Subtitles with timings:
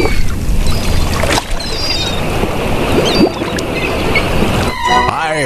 [0.00, 0.39] you.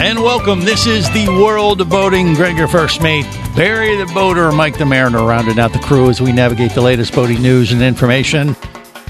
[0.00, 0.60] And welcome.
[0.60, 2.32] This is the world of boating.
[2.32, 6.22] Greg, your first mate, Barry the boater, Mike the mariner, rounding out the crew as
[6.22, 8.56] we navigate the latest boating news and information,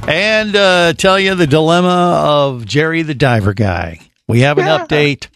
[0.08, 4.00] and uh, tell you the dilemma of Jerry the diver guy.
[4.26, 5.28] We have an update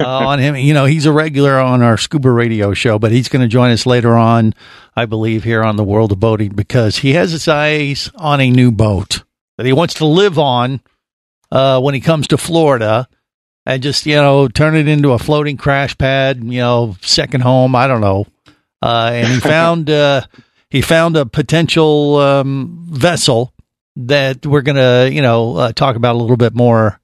[0.00, 0.56] uh, on him.
[0.56, 3.72] You know, he's a regular on our scuba radio show, but he's going to join
[3.72, 4.54] us later on,
[4.96, 8.50] I believe, here on the world of boating because he has his eyes on a
[8.50, 9.22] new boat
[9.58, 10.80] that he wants to live on
[11.52, 13.06] uh, when he comes to Florida
[13.68, 17.76] and just you know turn it into a floating crash pad, you know, second home.
[17.76, 18.26] I don't know.
[18.80, 20.22] Uh, and he found uh,
[20.70, 23.52] he found a potential um, vessel
[23.96, 26.98] that we're gonna you know uh, talk about a little bit more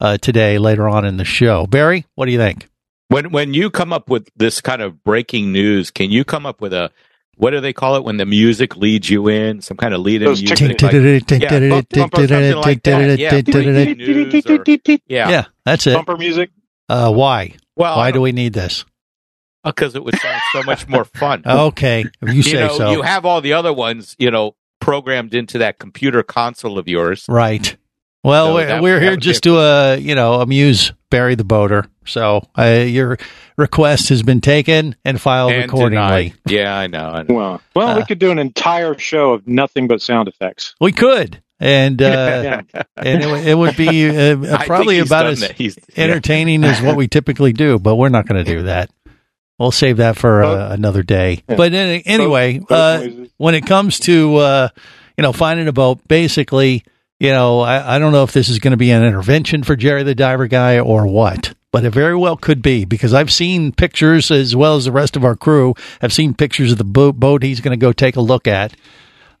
[0.00, 1.66] uh, today later on in the show.
[1.66, 2.68] Barry, what do you think?
[3.08, 6.60] When when you come up with this kind of breaking news, can you come up
[6.60, 6.90] with a
[7.36, 9.62] what do they call it when the music leads you in?
[9.62, 10.58] Some kind of lead in music.
[11.40, 13.18] yeah, bump- bump or something like that.
[15.30, 15.44] Yeah,
[15.76, 15.86] breaking news or- yeah.
[15.86, 15.94] Yeah, that's it.
[15.94, 16.50] Bumper music.
[16.88, 17.54] Uh, why?
[17.76, 18.84] Well, Why do we need this?
[19.62, 21.42] because it would sound so much more fun.
[21.46, 22.90] Okay, if you say know, so.
[22.92, 27.26] you have all the other ones, you know, programmed into that computer console of yours.
[27.28, 27.76] Right.
[28.24, 31.86] Well, So we're, we're here just to, uh, you know, amuse Barry the boater.
[32.06, 33.18] So uh, your
[33.58, 36.30] request has been taken and filed And accordingly.
[36.30, 36.32] denied.
[36.46, 37.08] Yeah, I know.
[37.10, 37.34] I know.
[37.34, 40.74] Well, well, Uh, we could do an entire show of nothing but sound effects.
[40.80, 42.62] We could, and uh,
[42.96, 45.42] and it, would- it would be uh, probably about as.
[45.42, 46.04] He's yeah.
[46.04, 47.78] entertaining as what we typically do.
[47.78, 48.90] But we're not going to do that.
[49.58, 51.42] We'll save that for uh, another day.
[51.46, 51.56] Yeah.
[51.56, 53.06] But any, anyway, uh,
[53.36, 54.68] when it comes to uh,
[55.18, 56.82] you know finding a boat, basically,
[57.18, 59.76] you know, I, I don't know if this is going to be an intervention for
[59.76, 63.72] Jerry the diver guy or what, but it very well could be because I've seen
[63.72, 65.74] pictures as well as the rest of our crew.
[66.00, 68.72] have seen pictures of the boat, boat he's going to go take a look at.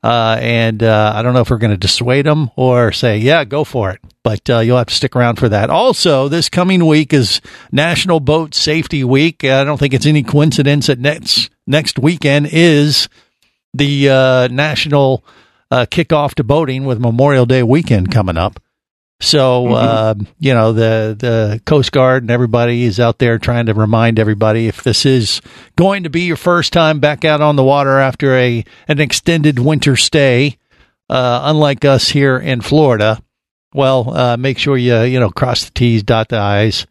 [0.02, 3.44] Uh, and uh, I don't know if we're going to dissuade them or say, yeah,
[3.44, 4.00] go for it.
[4.22, 5.70] But uh, you'll have to stick around for that.
[5.70, 7.40] Also, this coming week is
[7.70, 9.44] National Boat Safety Week.
[9.44, 13.08] I don't think it's any coincidence that next next weekend is
[13.74, 15.24] the uh, national
[15.70, 18.60] uh, kickoff to boating with Memorial Day weekend coming up.
[19.20, 23.74] So uh, you know the the Coast Guard and everybody is out there trying to
[23.74, 25.42] remind everybody if this is
[25.76, 29.58] going to be your first time back out on the water after a an extended
[29.58, 30.56] winter stay,
[31.10, 33.22] uh, unlike us here in Florida.
[33.74, 36.86] Well, uh, make sure you you know cross the T's, dot the I's,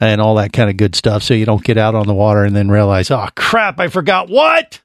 [0.00, 2.42] and all that kind of good stuff, so you don't get out on the water
[2.44, 4.80] and then realize, oh crap, I forgot what.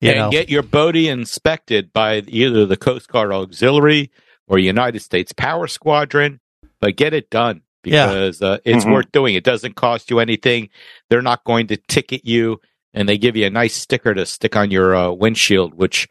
[0.00, 4.10] You Yeah, know, and get your boaty inspected by either the Coast Guard Auxiliary
[4.50, 6.40] or United States Power Squadron,
[6.80, 8.08] but get it done Yeah.
[8.08, 8.92] because uh, it's Mhm.
[8.92, 9.34] worth doing.
[9.36, 10.68] It doesn't cost you anything.
[11.08, 12.60] They're not going to ticket you,
[12.92, 16.08] and they give you a nice sticker to stick on your uh, windshield, which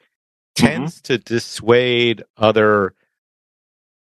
[0.56, 2.94] tends to dissuade other,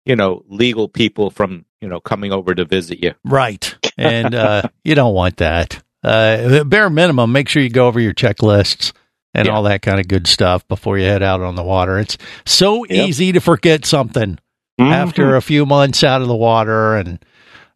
[0.05, 3.13] you know, legal people from you know coming over to visit you.
[3.23, 3.75] Right.
[3.97, 5.83] And uh, you don't want that.
[6.03, 8.91] Uh, bare minimum, make sure you go over your checklists
[9.33, 9.53] and Yeah.
[9.53, 11.99] all that kind of good stuff before you head out on the water.
[11.99, 13.07] It's so Yep.
[13.09, 14.37] easy to forget something
[14.79, 14.91] Mhm.
[14.91, 17.19] after a few months out of the water and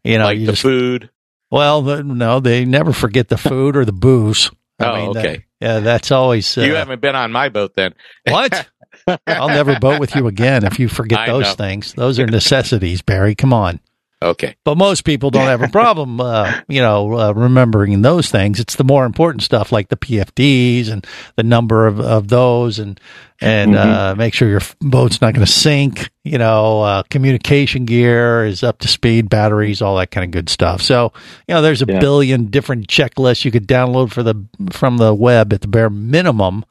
[0.04, 1.10] you know, like you the just food.
[1.52, 4.50] well, the, no, they never forget the food or the booze.
[4.80, 5.44] Oh, that- okay.
[5.60, 7.94] yeah, that's always uh, you haven't been on my boat then.
[8.28, 8.68] what?
[9.28, 11.54] I'll never boat with you again if you forget I those know.
[11.54, 11.94] things.
[11.94, 13.36] Those are necessities, Barry.
[13.36, 13.80] Come on.
[14.20, 14.56] Okay.
[14.64, 18.60] But most people don't have a problem, uh, you know, uh, remembering those things.
[18.60, 21.06] It's the more important stuff like the PFDs and
[21.36, 23.00] the number of, of those and,
[23.42, 28.44] and, uh, make sure your boat's not going to sink, you know, uh, communication gear
[28.44, 30.82] is up to speed, batteries, all that kind of good stuff.
[30.82, 31.14] So,
[31.48, 32.00] you know, there's a Yeah.
[32.00, 34.34] billion different checklists you could download for the,
[34.72, 36.66] from the web at the bare minimum.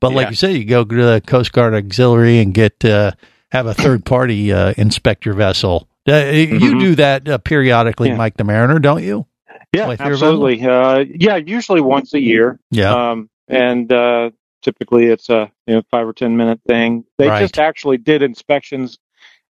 [0.00, 0.30] But like Yeah.
[0.30, 3.10] you said, you go to the Coast Guard Auxiliary and get, uh,
[3.52, 5.86] have a third party, uh, inspect your vessel.
[6.08, 6.80] Uh, You Mhm.
[6.80, 8.16] do that uh, periodically, Yeah.
[8.16, 9.26] Mike the Mariner, don't you?
[9.74, 10.62] Yeah, absolutely.
[10.64, 12.58] Uh, yeah, usually once a year.
[12.70, 12.94] Yeah.
[13.10, 14.30] Um, and uh,
[14.62, 17.04] typically it's a you know five or ten minute thing.
[17.18, 17.40] They Right.
[17.40, 18.98] just actually did inspections.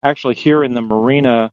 [0.04, 1.52] Actually, here in the marina,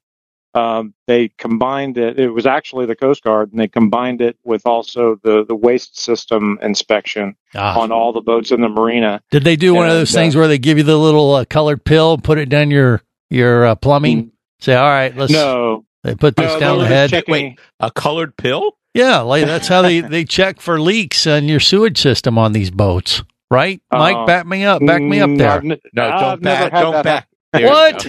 [0.54, 2.19] um, they combined it.
[2.19, 5.99] It was actually the Coast Guard, and they combined it with also the the waste
[6.00, 7.78] system inspection Ah.
[7.81, 9.20] on all the boats in the marina.
[9.31, 11.44] Did they do one of those uh, things where they give you the little uh,
[11.46, 14.31] colored pill, put it down your your uh, plumbing?
[14.62, 17.11] Say, all right, let's No, they put this no, down they the head.
[17.11, 18.76] checking- Wait, a colored pill?
[18.94, 22.70] Yeah, like that's how they they check for leaks in your sewage system on these
[22.70, 23.81] boats, right?
[23.91, 25.50] Mike, Uh, back me up, back me up Mm, there.
[25.50, 26.73] I've ne- No, I've don't never back.
[26.73, 27.29] had Don't that back.
[27.55, 28.05] What?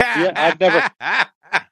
[0.00, 0.90] Yeah, I've never-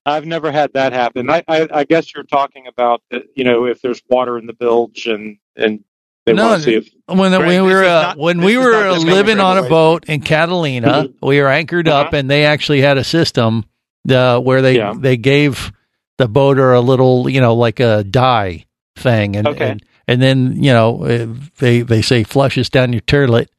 [0.07, 1.29] I've never had that happen.
[1.29, 3.03] I, I, I guess you're talking about.
[3.35, 5.81] You know, if there's water in the bilge and and
[6.25, 8.57] they No, want to see if when Greg, we were is uh, not- when we
[8.57, 12.17] is were not just living on a boat in Catalina, we were anchored up, Uh-huh.
[12.17, 13.65] and they actually had a system
[14.11, 14.95] uh, where they Yeah.
[14.97, 15.73] they gave
[16.19, 18.67] the boater a little, you know, like a dye
[18.97, 19.71] thing, and Okay.
[19.71, 21.27] and, and then you know uh,
[21.59, 23.51] they they say flush this down your toilet.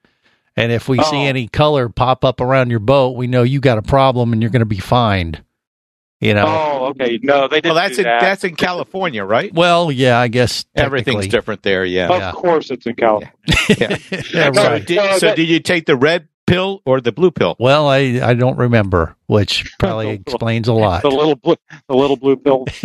[0.56, 1.25] And if we see Oh.
[1.25, 4.51] any color pop up around your boat, we know you got a problem and you're
[4.51, 5.44] going to be fined.
[6.22, 6.46] You know.
[6.48, 8.22] oh okay no they didn't Well, that's do in that.
[8.22, 9.54] that's in California, right?
[9.54, 11.84] Well, yeah, I guess Everything's different there.
[11.84, 12.07] Yeah.
[12.07, 12.31] of yeah.
[12.31, 13.34] course it's in California.
[13.68, 13.98] Yeah.
[14.34, 17.57] Yeah, No, So, did, so did you take the red pill or the blue pill?
[17.60, 21.02] Well, I I don't remember, which probably explains a lot.
[21.04, 21.56] The little blue
[21.90, 22.66] the little blue pill.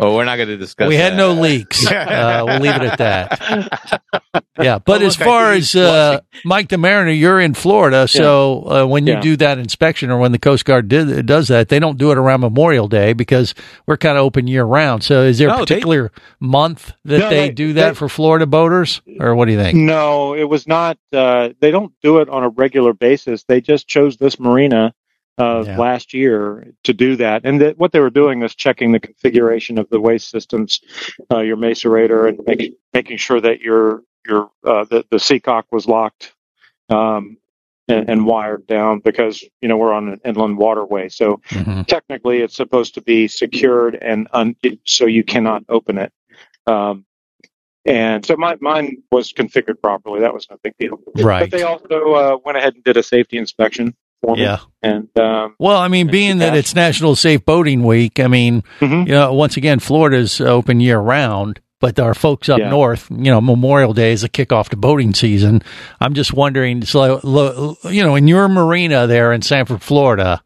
[0.00, 0.86] Oh, we're not going to discuss.
[0.86, 0.88] That.
[0.88, 1.86] We had no leaks.
[1.86, 4.00] Uh, we'll leave it at that.
[4.60, 8.64] Yeah, but as look, I far as uh, Mike the Mariner, you're in Florida, so
[8.68, 9.20] uh, when you Yeah.
[9.20, 12.18] do that inspection or when the Coast Guard did, does that, they don't do it
[12.18, 13.54] around Memorial Day because
[13.86, 15.04] we're kind of open year round.
[15.04, 16.10] So, is there a No, they- particular
[16.40, 19.58] month that No, they, they- do that they- for Florida boaters, or what do you
[19.58, 19.78] think?
[19.78, 20.98] No, it was not.
[21.12, 23.44] Uh, they don't do it on a regular basis.
[23.44, 24.92] They just chose this marina
[25.38, 25.78] uh, Yeah.
[25.78, 29.78] last year to do that, and that what they were doing was checking the configuration
[29.78, 30.80] of the waste systems,
[31.32, 35.86] uh, your macerator, and making making sure that your your uh, the the seacock was
[35.88, 36.32] locked
[36.88, 37.36] um,
[37.88, 41.86] and, and wired down because you know we're on an inland waterway, so Mhm.
[41.86, 44.56] technically it's supposed to be secured and un-
[44.86, 46.12] so you cannot open it.
[46.66, 47.04] Um,
[47.86, 50.20] and so my, mine was configured properly.
[50.20, 50.98] That was no big deal.
[51.16, 51.40] Right.
[51.40, 53.94] But they also uh, went ahead and did a safety inspection
[54.24, 54.42] for me.
[54.42, 54.58] Yeah.
[54.82, 59.06] And um, Well, I mean, being that it's National Safe Boating Week, I mean, Mhm.
[59.06, 62.70] you know, once again, Florida's open year round, but our folks up Yeah.
[62.70, 65.62] north, you know, Memorial Day is a kickoff to boating season.
[66.00, 70.40] I'm just wondering, so, you know, in your marina there in Sanford, Florida,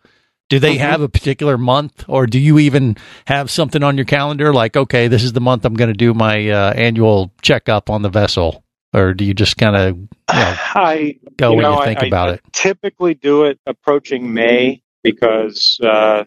[0.50, 0.80] do they Mhm.
[0.80, 2.96] have a particular month or do you even
[3.26, 6.14] have something on your calendar like, okay, this is the month I'm going to do
[6.14, 8.64] my uh, annual checkup on the vessel?
[8.94, 12.06] Or do you just kind of know, I go you when know, you think I-
[12.06, 12.40] about I it?
[12.52, 16.24] typically do it approaching May because uh,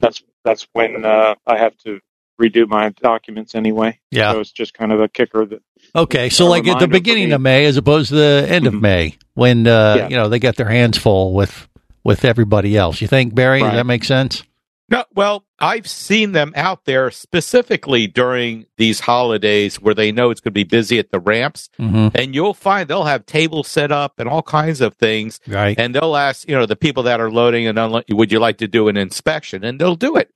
[0.00, 2.00] that's that's when uh, I have to
[2.40, 3.98] redo my documents anyway.
[4.10, 4.32] Yeah.
[4.32, 5.62] So it's just kind of a kicker that
[5.94, 8.80] Okay, so like at the beginning of May as opposed to the end of Mhm.
[8.80, 10.08] May when uh, Yeah.
[10.08, 11.68] you know they got their hands full with
[12.04, 13.00] with everybody else.
[13.00, 13.60] You think Barry?
[13.60, 14.42] Does that make sense?
[14.90, 20.40] No, well, I've seen them out there specifically during these holidays where they know it's
[20.40, 23.92] going to be busy at the ramps, hmm and you'll find they'll have tables set
[23.92, 25.78] up and all kinds of things, Right.
[25.78, 28.58] and they'll ask, you know, the people that are loading and unlo- would you like
[28.58, 30.30] to do an inspection, and they'll do it.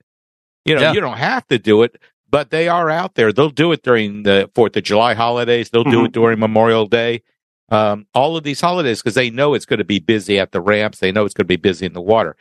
[0.63, 0.93] You know, Yeah.
[0.93, 1.97] you don't have to do it,
[2.29, 3.33] but they are out there.
[3.33, 5.69] They'll do it during the Fourth of July holidays.
[5.69, 6.05] They'll do Mhm.
[6.05, 7.23] it during Memorial Day.
[7.69, 10.61] Um, all of these holidays because they know it's going to be busy at the
[10.61, 10.99] ramps.
[10.99, 12.35] They know it's going to be busy in the water.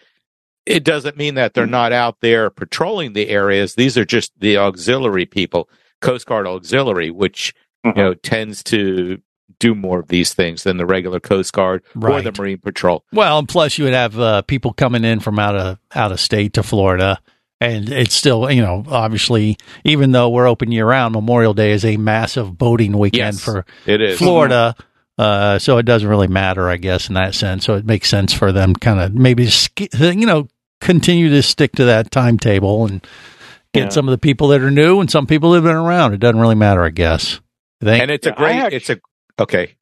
[0.66, 3.75] It doesn't mean that they're not out there patrolling the areas.
[3.75, 5.69] These are just the auxiliary people,
[6.00, 7.96] Coast Guard auxiliary, which Mhm.
[7.96, 9.19] you know tends to
[9.61, 13.05] do more of these things than the regular Coast Guard or the Marine Patrol.
[13.12, 16.19] Well, and plus you would have uh, people coming in from out of out of
[16.19, 17.20] state to Florida,
[17.61, 21.85] and it's still you know obviously even though we're open year round, Memorial Day is
[21.85, 24.18] a massive boating weekend Yes, for It is.
[24.18, 24.75] Florida.
[25.16, 27.64] Uh, so it doesn't really matter, I guess, in that sense.
[27.64, 30.49] So it makes sense for them kind of maybe, you know,
[30.80, 33.00] continue to stick to that timetable and
[33.73, 33.88] get Yeah.
[33.90, 36.14] some of the people that are new and some people that have been around.
[36.14, 37.40] It doesn't really matter, I guess.
[37.80, 38.02] I think.
[38.02, 38.56] and it's a Yeah, I great.
[38.56, 39.00] actu- it's a
[39.40, 39.75] okay.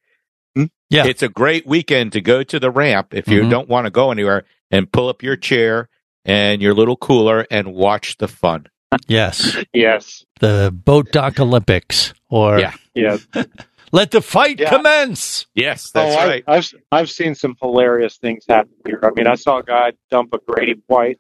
[0.57, 0.65] Hmm?
[0.91, 1.07] Yeah.
[1.07, 3.51] it's a great weekend to go to the ramp if you Mhm.
[3.51, 5.89] don't want to go anywhere and pull up your chair
[6.27, 8.67] and your little cooler and watch the fun.
[9.09, 9.57] yes.
[9.73, 12.73] yes, The Boat Dock Olympics or Yeah.
[12.95, 13.17] yeah.
[13.93, 14.71] Let the Fight Yeah.
[14.71, 15.47] Commence.
[15.55, 16.45] Yes, that's oh, I- right.
[16.47, 19.01] I've I've seen some hilarious things happen here.
[19.03, 21.19] I mean, I saw a guy dump a Grady White,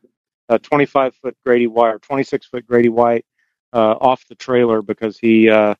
[0.48, 3.24] a 25 foot Grady White or 26 foot Grady White,
[3.72, 5.74] uh, off the trailer because he uh,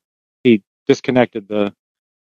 [0.44, 1.74] he disconnected the,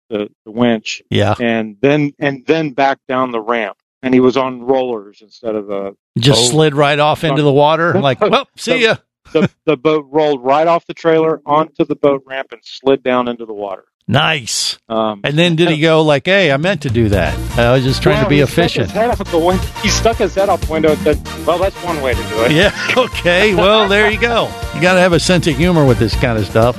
[0.09, 1.35] the the winch Yeah.
[1.39, 3.77] and then and then back down the ramp.
[4.03, 6.51] And he was on rollers instead of a Just Oh.
[6.51, 7.93] slid right off into the water.
[7.99, 8.97] Like, well, see ya.
[9.33, 13.27] the, the boat rolled right off the trailer onto the boat ramp and slid down
[13.27, 13.85] into the water.
[14.09, 14.77] Nice.
[14.87, 17.37] Um, And then did he go like, hey, I meant to do that.
[17.59, 18.85] I was just trying to be he stuck efficient.
[18.85, 19.63] His head out the window.
[19.81, 22.43] He stuck his head out the window and said, "Well, that's one way to do
[22.45, 22.71] it." Yeah.
[22.97, 23.53] Okay.
[23.53, 24.45] Well, there you go.
[24.73, 26.77] You got to have a sense of humor with this kind of stuff,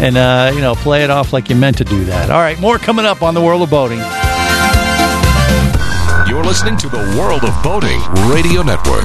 [0.00, 2.30] and uh, you know, play it off like you meant to do that.
[2.30, 3.98] All right, more coming up on the world of boating.
[6.28, 9.04] You're You're listening to the World of Boating Radio Network.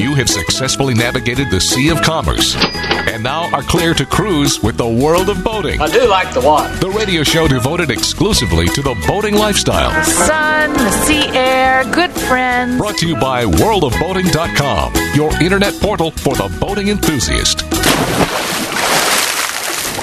[0.00, 4.78] You have successfully navigated the Sea of Commerce and now are clear to cruise with
[4.78, 5.80] the world of boating.
[5.80, 6.74] I do like the water.
[6.76, 9.90] The radio show devoted exclusively to the boating lifestyle.
[9.90, 12.78] The Sun, the sea air, good friends.
[12.78, 17.60] Brought to you by worldofboating.com, your internet portal for the boating enthusiast.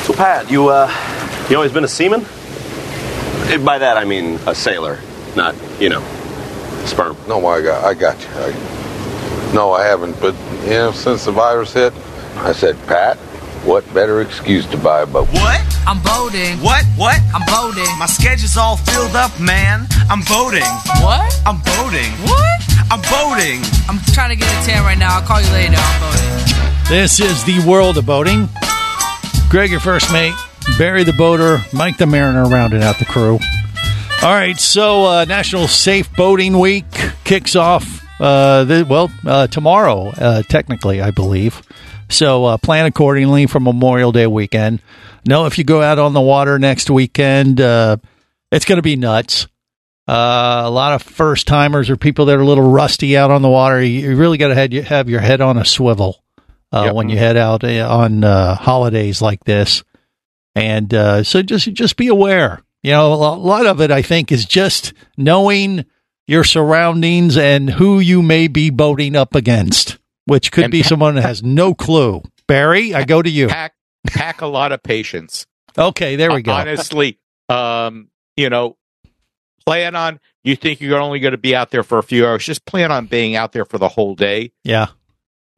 [0.05, 0.91] So, Pat, you uh,
[1.49, 2.21] you always been a seaman?
[3.65, 4.99] By that I mean a sailor,
[5.35, 6.01] not you know,
[6.87, 7.17] sperm.
[7.27, 8.27] No, I got, I got you.
[8.33, 10.19] I, no, I haven't.
[10.19, 11.93] But you know, since the virus hit,
[12.37, 13.17] I said, Pat,
[13.65, 15.27] what better excuse to buy a boat?
[15.29, 15.61] What?
[15.87, 16.57] I'm boating.
[16.59, 16.85] What?
[16.95, 17.21] What?
[17.33, 17.87] I'm boating.
[17.97, 19.87] My schedule's all filled up, man.
[20.09, 20.67] I'm boating.
[21.03, 21.33] What?
[21.45, 22.11] I'm boating.
[22.27, 22.59] What?
[22.91, 23.61] I'm boating.
[23.89, 25.15] I'm trying to get a tan right now.
[25.15, 25.75] I'll call you later.
[25.77, 26.89] I'm boating.
[26.89, 28.49] This is the world of boating.
[29.49, 30.33] Greg, your first mate.
[30.77, 31.59] Barry the boater.
[31.73, 33.39] Mike the mariner rounding out the crew.
[34.23, 36.85] All right, so uh, National Safe Boating Week
[37.25, 38.01] kicks off.
[38.21, 41.61] Uh, the, well, uh, tomorrow, uh, technically, I believe.
[42.09, 44.81] So uh, plan accordingly for Memorial Day weekend.
[45.27, 47.97] Know if you go out on the water next weekend, uh,
[48.49, 49.47] it's going to be nuts.
[50.07, 53.41] Uh, a lot of first timers or people that are a little rusty out on
[53.41, 53.83] the water.
[53.83, 56.23] You, really got to have, your head on a swivel
[56.71, 56.95] uh, Yep.
[56.95, 59.83] when you head out on uh, holidays like this.
[60.55, 62.61] And uh, so just just be aware.
[62.83, 65.85] You know, a lot of it I think is just knowing
[66.27, 71.15] your surroundings and who you may be boating up against, which could And be someone
[71.15, 72.21] that has no clue.
[72.47, 73.47] Barry, I go to you.
[73.47, 73.73] Pack
[74.07, 75.45] pack a lot of patience.
[75.77, 76.51] Okay, there we go.
[76.51, 78.77] Honestly, um, you know,
[79.65, 82.45] plan on you think you're only going to be out there for a few hours.
[82.45, 84.51] Just plan on being out there for the whole day.
[84.63, 84.87] Yeah.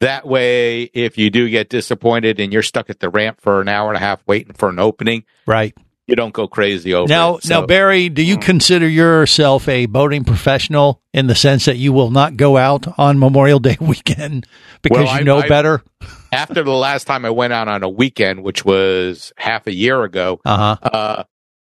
[0.01, 3.67] That way, if you do get disappointed and you're stuck at the ramp for an
[3.67, 5.74] hour and a half waiting for an opening, Right.
[6.07, 7.50] You don't go crazy over Now, it.
[7.50, 12.12] now, Barry, do you consider yourself a boating professional in the sense that you will
[12.12, 14.45] not go out on Memorial Day weekend
[14.81, 15.81] because Well, you I- know I- better?
[16.31, 20.03] after the last time I went out on a weekend, which was half a year
[20.03, 20.75] ago, Uh-huh.
[20.83, 21.24] uh,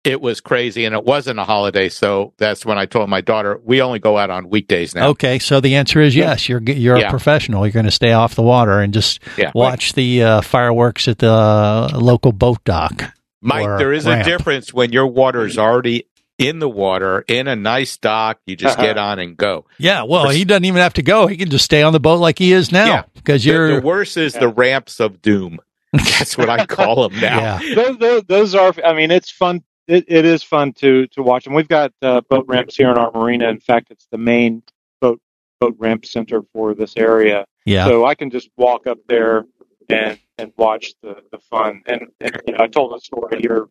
[0.04, 1.88] it was crazy and it wasn't a holiday.
[1.88, 5.08] So that's when I told my daughter, we only go out on weekdays now.
[5.08, 6.46] Okay, so the answer is yes.
[6.48, 7.06] You're you're Yeah.
[7.06, 7.64] a professional.
[7.66, 9.50] You're going to stay off the water and just Yeah.
[9.54, 13.14] watch the uh, fireworks at the uh, local boat dock.
[13.44, 14.22] Mike, there is ramp.
[14.26, 16.06] a difference when your water is already
[16.38, 18.40] in the water in a nice dock.
[18.46, 19.66] You just get on and go.
[19.78, 21.26] Yeah, well, he doesn't even have to go.
[21.26, 22.84] He can just stay on the boat like he is Yeah.
[22.86, 25.58] now because The, you're the worst is the ramps of doom.
[25.92, 27.60] That's what I call them now.
[27.60, 27.74] yeah.
[27.76, 28.74] those, those, those are.
[28.84, 31.52] I mean, it's fun it, it is fun to to watch, them.
[31.54, 33.48] we've got uh, boat ramps here in our marina.
[33.48, 34.62] In fact, it's the main
[35.00, 35.20] boat
[35.60, 37.44] boat ramp center for this area.
[37.64, 37.84] Yeah.
[37.86, 39.44] So I can just walk up there
[39.88, 41.82] and and watch the the fun.
[41.86, 43.68] And, and you know, I told a story here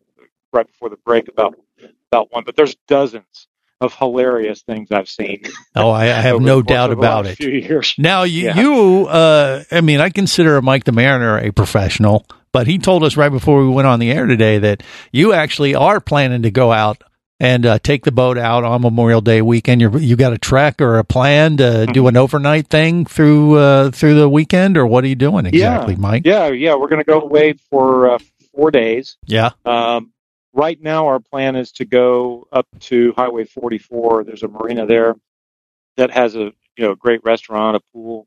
[0.52, 1.54] right before the break about
[2.10, 3.48] about one, but there's dozens
[3.80, 5.42] of hilarious things I've seen.
[5.76, 7.36] Oh, I, I have no doubt about it.
[7.36, 7.94] Few years.
[7.98, 8.60] Now you, Yeah.
[8.60, 13.16] you, uh, I mean, I consider Mike the Mariner a professional, but he told us
[13.16, 16.70] right before we went on the air today that you actually are planning to go
[16.70, 17.02] out
[17.40, 19.80] and uh, take the boat out on Memorial Day weekend.
[19.80, 21.92] You you got a trek or a plan to Mm-hmm.
[21.92, 25.94] do an overnight thing through uh, through the weekend, or what are you doing exactly,
[25.94, 26.00] yeah.
[26.00, 26.22] Mike?
[26.24, 28.18] Yeah, yeah, we're going to go away for uh,
[28.54, 29.16] four days.
[29.26, 29.50] Yeah.
[29.64, 30.12] Um,
[30.52, 34.24] right now, our plan is to go up to Highway 44.
[34.24, 35.16] There's a marina there
[35.96, 38.26] that has a you know great restaurant, a pool,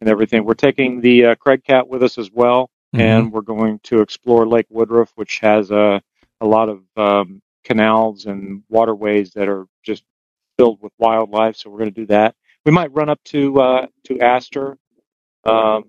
[0.00, 0.44] and everything.
[0.44, 4.46] We're taking the uh, Craig Cat with us as well, and we're going to explore
[4.46, 6.02] Lake Woodruff, which has a
[6.40, 10.04] a lot of um, canals and waterways that are just
[10.58, 11.56] filled with wildlife.
[11.56, 12.34] So we're going to do that.
[12.64, 14.78] We might run up to uh, to Astor.
[15.44, 15.84] Um,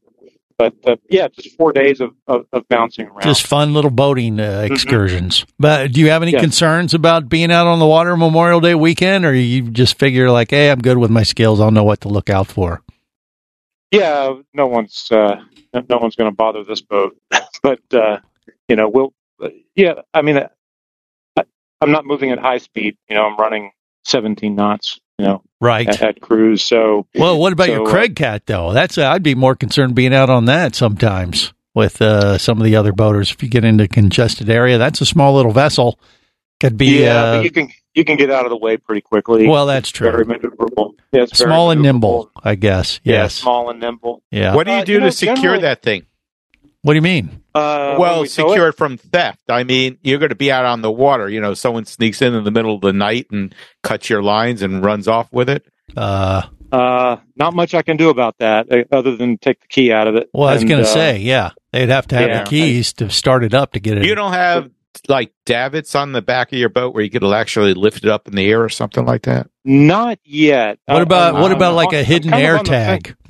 [0.58, 3.22] but uh, yeah, just four days of, of, of bouncing around.
[3.24, 5.46] Just fun little boating uh, excursions.
[5.60, 6.42] But do you have any Yes.
[6.42, 10.52] concerns about being out on the water Memorial Day weekend, or you just figure like,
[10.52, 11.60] hey, I'm good with my skills.
[11.60, 12.82] I'll know what to look out for.
[13.92, 15.42] yeah, no one's uh,
[15.90, 17.18] no one's going to bother this boat,
[17.64, 18.20] but uh,
[18.70, 19.14] you know we'll
[19.76, 19.96] yeah.
[20.14, 20.40] I mean,
[21.84, 22.98] I'm not moving at high speed.
[23.10, 23.72] You know, I'm running
[24.06, 25.00] 17 knots.
[25.20, 25.88] You know, Right.
[25.88, 26.64] at, at cruise.
[26.64, 28.74] So Well, what about so, your uh, Craig Cat though?
[28.74, 32.64] That's uh, I'd be more concerned being out on that sometimes with uh, some of
[32.66, 33.30] the other boaters.
[33.32, 36.00] If you get into congested area, that's a small little vessel.
[36.60, 39.02] Could be yeah, uh, but you can you can get out of the way pretty
[39.02, 39.48] quickly.
[39.48, 40.10] well, that's true.
[40.10, 40.94] Very maneuverable.
[41.12, 43.00] Yeah, very Small and nimble, I guess.
[43.04, 43.36] Yeah, Yes.
[43.36, 44.24] small and nimble.
[44.32, 44.56] Yeah.
[44.56, 46.06] What do you Uh, do you to know, secure that thing?
[46.82, 47.43] What do you mean?
[47.56, 49.42] Uh, well, we secure it- it from theft.
[49.50, 51.30] I mean, you're going to be out on the water.
[51.30, 54.62] You know, someone sneaks in in the middle of the night and cuts your lines
[54.62, 55.66] and runs off with it.
[55.96, 59.92] Uh, Uh, not much I can do about that uh, other than take the key
[59.92, 60.30] out of it.
[60.34, 62.94] well, I was going to uh, say, yeah, they'd have to have yeah, the keys
[62.94, 64.06] to start it up to get it.
[64.06, 64.72] You don't have
[65.08, 68.28] like davits on the back of your boat where you could actually lift it up
[68.28, 69.48] in the air or something like that.
[69.66, 70.80] Not yet.
[70.86, 73.16] what Uh, about I'm- what about like a hidden air on the tag?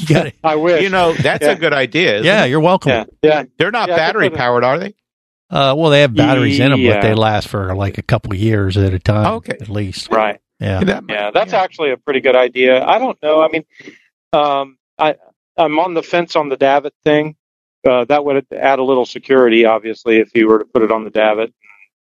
[0.00, 0.34] you got it.
[0.42, 0.82] I wish.
[0.82, 1.52] You know, that's Yeah.
[1.52, 2.22] a good idea.
[2.22, 2.50] Yeah, it?
[2.50, 2.90] you're welcome.
[2.90, 3.42] Yeah, yeah.
[3.58, 4.94] They're not Yeah, battery powered, are they?
[5.50, 8.38] Uh, well, they have batteries in them, but they last for like a couple of
[8.38, 9.52] years at a time, Okay.
[9.60, 10.10] at least.
[10.10, 10.40] Right.
[10.58, 10.80] Yeah.
[10.82, 12.84] That might- Yeah, that's actually a pretty good idea.
[12.84, 13.40] I don't know.
[13.42, 13.64] I mean,
[14.32, 15.16] um, I
[15.56, 17.36] I'm on the fence on the davit thing.
[17.84, 21.04] Uh, that would add a little security, obviously, if you were to put it on
[21.04, 21.52] the davit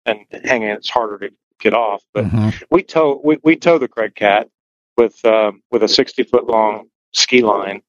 [0.07, 0.77] and hang it.
[0.77, 2.03] It's harder to get off.
[2.15, 2.63] But Mhm.
[2.71, 4.49] we tow we, we tow the Craig Cat
[4.97, 7.83] with um, with a sixty foot long ski line,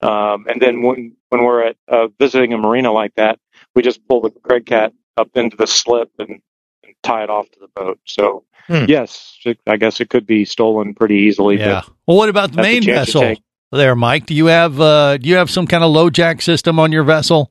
[0.00, 3.38] um, and then when when we're at uh, visiting a marina like that,
[3.74, 6.40] we just pull the Craig Cat up into the slip and,
[6.84, 7.98] and tie it off to the boat.
[8.06, 8.84] So Hmm.
[8.88, 11.56] yes, it, I guess it could be stolen pretty easily.
[11.58, 11.82] Yeah.
[11.84, 13.42] But Well, what about the main chance you vessel?
[13.72, 13.78] Take.
[13.78, 14.26] There, Mike.
[14.26, 17.50] Do you have uh, do you have some kind of LoJack system on your vessel?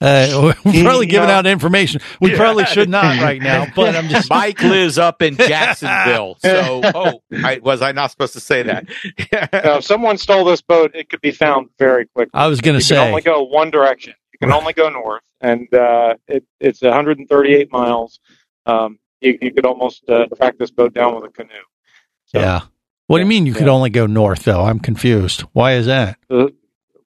[0.00, 1.34] Uh, we're probably giving No.
[1.34, 2.00] out information.
[2.20, 6.36] We probly should not right now, but I'm just Mike lives up in Jacksonville.
[6.42, 8.86] So, oh, I, was I not supposed to say that?
[9.52, 12.32] Now, if someone stole this boat, it could be found very quickly.
[12.34, 13.08] I was going You to can say.
[13.08, 14.14] only go one direction.
[14.32, 18.18] You can only go north, and uh, it, it's 138 miles.
[18.66, 21.50] Um, you, you could almost uh, track this boat down with a canoe.
[22.26, 22.60] So, yeah.
[23.12, 24.62] What do you mean you could only go north though?
[24.62, 25.42] I'm confused.
[25.52, 26.18] Why is that?
[26.30, 26.54] The,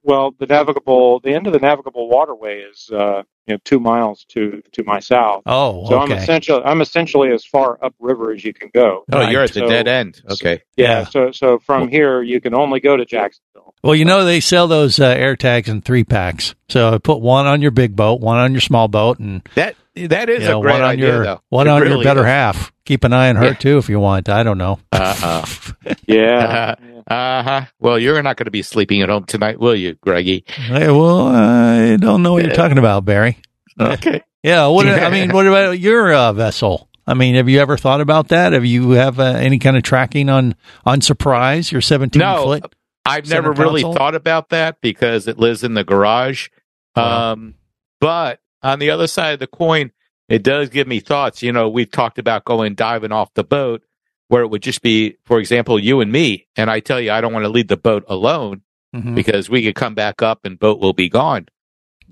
[0.04, 4.24] well, the navigable, the end of the navigable waterway is uh, you know two miles
[4.28, 5.42] to to my south.
[5.46, 9.04] Oh, So I'm essentially I'm essentially as far upriver as you can go.
[9.10, 10.22] Oh, you're at the So- dead end.
[10.30, 10.62] Okay.
[10.76, 11.04] Yeah, Yeah.
[11.06, 13.74] So so from here you can only go to Jacksonville.
[13.82, 16.54] Well, you know they sell those uh, AirTags in three packs.
[16.68, 20.28] So put one on your big boat, one on your small boat, and That that
[20.28, 21.40] is you know, a great one on idea, your though.
[21.48, 22.26] one It on your better is.
[22.26, 22.72] half.
[22.84, 23.54] Keep an eye on her Yeah.
[23.54, 24.28] too if you want.
[24.28, 24.78] I don't know.
[24.92, 25.44] Uh
[26.06, 26.74] Yeah.
[27.08, 27.64] uh uh huh.
[27.80, 30.44] Well, you're not going to be sleeping at home tonight, will you, Greggy?
[30.48, 33.38] Hey, well, I don't know what you're talking about, Barry.
[33.80, 34.22] Okay.
[34.42, 34.66] Yeah.
[34.68, 36.88] What I mean, what about your uh, vessel?
[37.06, 38.52] I mean, have you ever thought about that?
[38.52, 40.54] Have you have uh, any kind of tracking on
[40.84, 41.70] on Surprise?
[41.70, 42.74] Your 17 No, foot.
[43.04, 46.48] I've Center never really thought about that because it lives in the garage.
[46.96, 47.32] Wow.
[47.32, 47.54] Um,
[48.00, 49.92] but on the other side of the coin,
[50.28, 51.42] it does give me thoughts.
[51.42, 53.82] You know, we've talked about going diving off the boat
[54.28, 56.48] where it would just be, for example, you and me.
[56.56, 58.62] And I tell you, I don't want to leave the boat alone
[58.94, 59.14] Mhm.
[59.14, 61.46] because we could come back up and boat will be gone.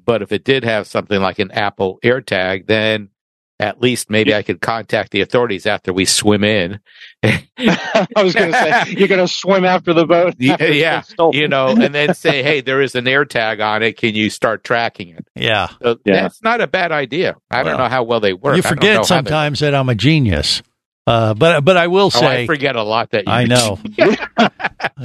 [0.04, 3.08] But if it did have something like an Apple AirTag, then
[3.60, 6.80] at least maybe I could contact the authorities after we swim in.
[7.22, 7.38] I
[8.16, 10.34] was going to say you're going to swim after the boat.
[10.38, 13.96] yeah, after yeah, you know, and then say, "Hey, there is an AirTag on it.
[13.96, 15.68] Can you start tracking it?" Yeah.
[15.82, 16.22] So Yeah.
[16.22, 17.36] That's not a bad idea.
[17.50, 18.56] I don't know how well they work.
[18.56, 20.62] You I don't know forget they- sometimes that I'm a genius.
[21.06, 23.76] Uh, but but I will Oh, say I forget a lot that you I know.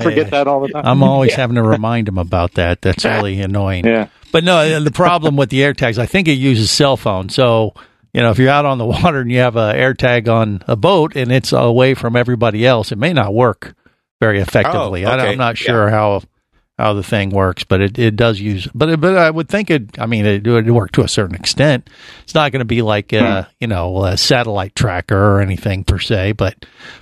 [0.02, 0.86] forget that all the time.
[0.86, 2.82] I'm always having to remind him about that.
[2.82, 3.86] That's really annoying.
[3.86, 4.08] Yeah.
[4.32, 7.30] But no, the problem with the AirTags, I think it uses cell phone.
[7.30, 7.74] So,
[8.13, 10.76] you know, if you're out on the water and you have a AirTag on a
[10.76, 13.76] boat and it's away from everybody else, it may not work
[14.19, 15.06] very effectively.
[15.06, 15.32] I, okay.
[15.34, 16.22] am not sure how
[16.78, 18.65] how the thing works, but it, it does use.
[18.74, 20.00] But it, but I would think it.
[20.00, 21.89] I mean, it would work to a certain extent.
[22.24, 26.00] It's not going to be like uh, you know a satellite tracker or anything per
[26.00, 26.56] se, but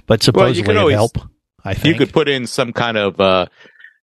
[0.07, 1.17] but Well, supposedly it always- help.
[1.63, 3.47] I think You could put in some kind of, uh,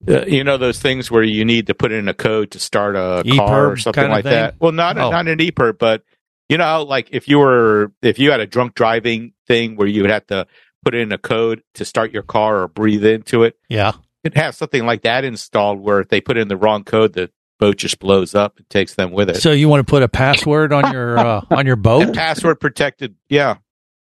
[0.07, 2.94] uh, you know, those things where you need to put in a code to start
[2.94, 4.33] a car or something kind of like thing?
[4.33, 4.55] that.
[4.61, 5.11] Well, not Oh.
[5.11, 6.03] not an EPIRB, but
[6.49, 10.03] you know, like if you were if you had a drunk driving thing where you
[10.03, 10.47] would have to
[10.85, 13.57] put in a code to start your car or breathe into it.
[13.69, 13.93] yeah.
[14.25, 17.31] It has something like that installed where if they put in the wrong code, the
[17.61, 19.37] boat just blows up and takes them with it.
[19.37, 22.15] So you want to put a password on your uh, on your boat?
[22.15, 23.57] password protected, yeah,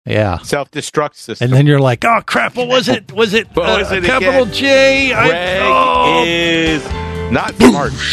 [0.04, 0.38] Yeah.
[0.38, 1.46] self destruct system.
[1.46, 2.54] And then you're like, oh crap!
[2.54, 3.12] What was it?
[3.12, 4.52] Was it, What uh, was it capital again?
[4.54, 5.12] J?
[5.14, 6.24] I- Greg oh.
[6.26, 7.92] is not smart.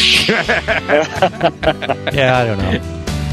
[2.13, 3.00] Yeah, I don't know.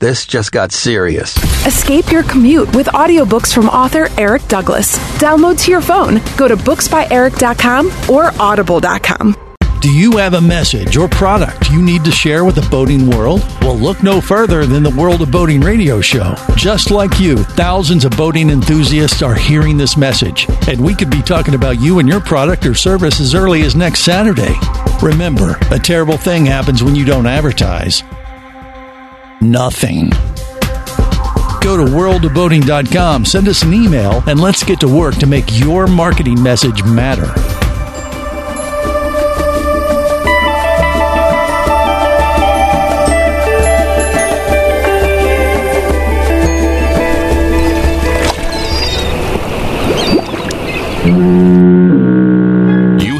[0.00, 1.36] This just got serious.
[1.66, 4.96] Escape your commute with audiobooks from author Eric Douglas.
[5.18, 6.20] Download to your phone.
[6.36, 9.34] Go to booksbyeric.com or audible.com.
[9.80, 13.40] Do you have a message or product you need to share with the boating world?
[13.60, 16.34] Well, look no further than the World of Boating radio show.
[16.56, 21.22] Just like you, thousands of boating enthusiasts are hearing this message, and we could be
[21.22, 24.54] talking about you and your product or service as early as next Saturday.
[25.00, 28.02] Remember, a terrible thing happens when you don't advertise.
[29.40, 30.10] Nothing.
[31.60, 35.86] Go to worldofboating.com, send us an email, and let's get to work to make your
[35.86, 37.32] marketing message matter.
[51.08, 51.77] You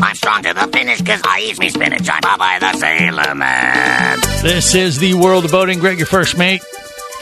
[0.00, 2.08] I'm strong to the finish because I eat me spinach.
[2.10, 4.18] I'm Popeye the Sailor Man.
[4.42, 5.78] This is the World of Boating.
[5.78, 6.62] Greg, your first mate.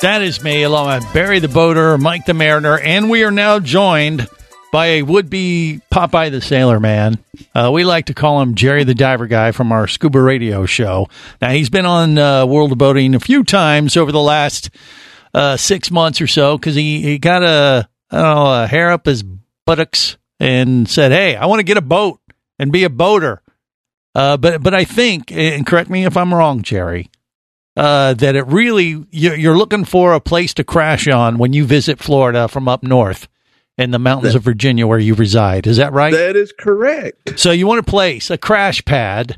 [0.03, 3.61] That is me, along with Barry the Boater, Mike the Mariner, and we are now
[3.61, 4.27] joined
[4.73, 7.19] by a would-be Popeye the Sailor Man.
[7.55, 11.09] Uh, we like to call him Jerry the Diver Guy from our scuba radio show.
[11.41, 14.71] Now he's been on uh, World of Boating a few times over the last
[15.33, 19.23] uh, six months or so because he, he got a know a hair up his
[19.65, 22.21] buttocks and said, "Hey, I want to get a boat
[22.59, 23.43] and be a boater."
[24.15, 27.11] Uh, but but I think, and correct me if I'm wrong, Jerry,
[27.77, 31.65] uh, that it really you're, you're looking for a place to crash on when you
[31.65, 33.27] visit Florida from up north
[33.77, 35.67] in the mountains of Virginia where you reside.
[35.67, 36.13] Is that right?
[36.13, 37.41] That is correct.
[37.41, 39.37] So you want a place, a crash pad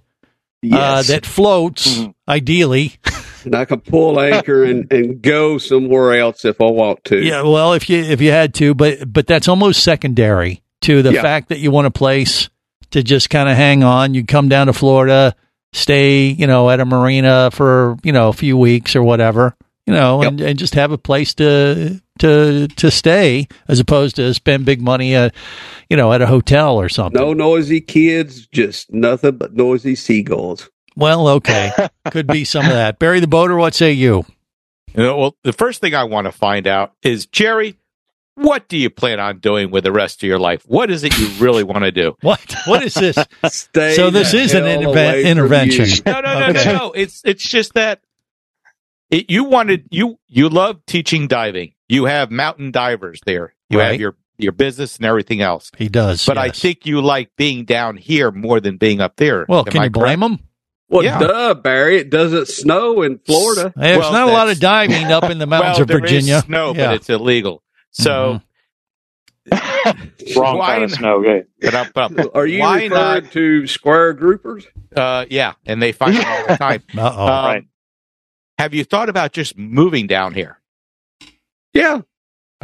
[0.71, 2.97] uh, that floats, ideally.
[3.45, 7.17] And I can pull anchor and, and go somewhere else if I want to.
[7.25, 11.13] Yeah, well, if you if you had to, but but that's almost secondary to the
[11.15, 11.23] Yeah.
[11.23, 12.51] fact that you want a place
[12.91, 14.15] to just kind of hang on.
[14.15, 15.35] You come down to Florida,
[15.73, 19.95] stay, you know, at a marina for you know a few weeks or whatever, you
[19.95, 24.65] know, and, and just have a place to to to stay as opposed to spend
[24.65, 25.35] big money at
[25.89, 27.21] you know at a hotel or something.
[27.21, 30.71] No noisy kids, just nothing but noisy seagulls.
[30.97, 31.71] Well, okay,
[32.11, 32.99] could be some of that.
[32.99, 34.25] Barry the boater, what say you?
[34.95, 37.77] You know, well, the first thing I want to find out is Jerry,
[38.37, 40.63] what do you plan on doing with the rest of your life?
[40.67, 42.17] What is it you really want to do?
[42.23, 42.41] What?
[42.67, 43.17] What is this?
[43.49, 45.87] Stay so this the is an hell interve- away from intervention.
[45.87, 45.97] you.
[46.07, 46.65] No, no, no, Okay.
[46.65, 46.93] no, no.
[46.93, 48.01] It's it's just that
[49.11, 51.73] it, you wanted you you love teaching diving.
[51.89, 53.55] You have mountain divers there.
[53.71, 53.93] You Right.
[53.93, 55.71] have your your business and everything else.
[55.79, 56.27] He does.
[56.27, 56.59] But I yes.
[56.61, 59.47] think you like being down here more than being up there.
[59.49, 60.41] Well, Am can I you blame correct?
[60.41, 60.47] him?
[60.89, 61.19] Well, Yeah.
[61.19, 61.99] duh, Barry.
[61.99, 63.73] It doesn't snow in Florida.
[63.75, 66.05] There's Well, not a lot that's- of diving up in the mountains well, of there
[66.05, 66.43] is Virginia.
[66.47, 66.87] snow, Yeah.
[66.89, 67.63] But it's illegal.
[67.99, 68.41] So
[70.37, 71.23] Wrong Why kind of snow.
[71.23, 71.41] Yeah.
[71.61, 72.13] but up, up.
[72.35, 72.91] Are you Why referring
[73.25, 73.33] not?
[73.33, 74.67] to square groupers?
[74.95, 76.83] Uh, yeah, and they find them all the time.
[76.97, 77.27] Uh-oh.
[77.27, 77.65] Um, Right.
[78.59, 80.59] Have you thought about just moving down here?
[81.75, 82.01] Yeah.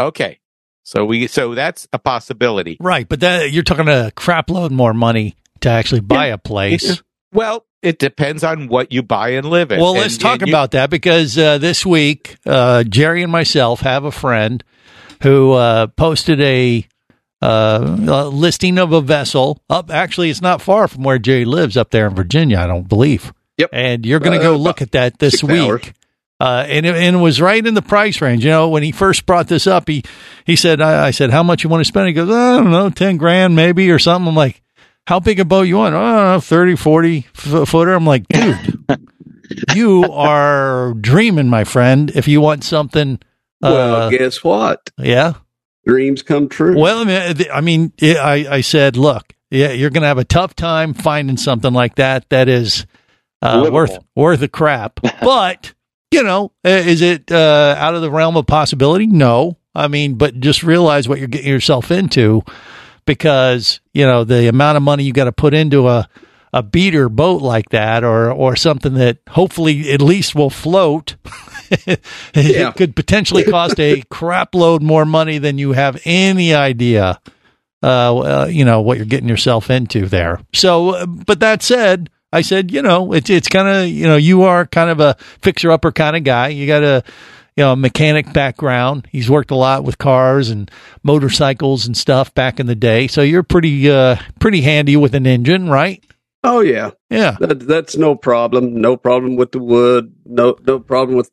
[0.00, 0.40] Okay,
[0.84, 2.78] so we so that's a possibility.
[2.80, 7.02] Right, but that you're talking a crap load more money to actually buy a place.
[7.32, 9.80] Well, it depends on what you buy and live in.
[9.80, 13.30] Well, And- let's talk and you- about that because uh, this week, uh, Jerry and
[13.30, 14.64] myself have a friend
[15.22, 16.86] who uh, posted a,
[17.40, 19.90] uh, a listing of a vessel up.
[19.90, 23.32] Actually, it's not far from where Jerry lives up there in Virginia, I don't believe.
[23.58, 23.70] Yep.
[23.72, 25.92] And you're going to Uh, go look at that this week.
[26.40, 28.44] Uh, and, it, and it was right in the price range.
[28.44, 30.02] You know, when he first brought this up, he,
[30.44, 32.08] he said, I, I said, how much you want to spend?
[32.08, 34.26] He goes, I don't know, 10 grand maybe or something.
[34.28, 34.60] I'm like,
[35.06, 35.94] how big a boat you want?
[35.94, 37.92] Oh, 30, 40 f- footer.
[37.92, 38.56] I'm like, dude,
[39.74, 42.10] you are dreaming, my friend.
[42.14, 43.20] If you want something,
[43.62, 44.90] well, uh, guess what?
[44.98, 45.34] yeah.
[45.86, 46.78] Dreams come true.
[46.78, 50.24] Well, I mean, I mean, I, I said, look, yeah, you're going to have a
[50.24, 52.86] tough time finding something like that that is
[53.42, 55.00] uh, worth worth a crap.
[55.20, 55.74] but
[56.12, 59.06] you know, uh, is it uh, out of the realm of possibility?
[59.06, 59.58] No.
[59.74, 62.42] I mean, but just realize what you're getting yourself into,
[63.06, 66.08] because you know the amount of money you got to put into a
[66.52, 71.16] a beater boat like that, or or something that hopefully at least will float.
[72.34, 77.18] It could potentially cost a crap load more money than you have any idea.
[77.82, 80.40] Uh, uh, you know what you're getting yourself into there.
[80.52, 84.16] So, uh, but that said, I said, you know, it's it's kind of you know
[84.16, 86.48] you are kind of a fixer upper kind of guy.
[86.48, 87.02] You got a
[87.56, 89.08] you know mechanic background.
[89.10, 90.70] He's worked a lot with cars and
[91.02, 93.06] motorcycles and stuff back in the day.
[93.08, 96.02] So you're pretty uh pretty handy with an engine, right?
[96.44, 97.36] Oh yeah, Yeah.
[97.40, 98.80] that, that's no problem.
[98.80, 100.12] No problem with the wood.
[100.24, 101.30] No no problem with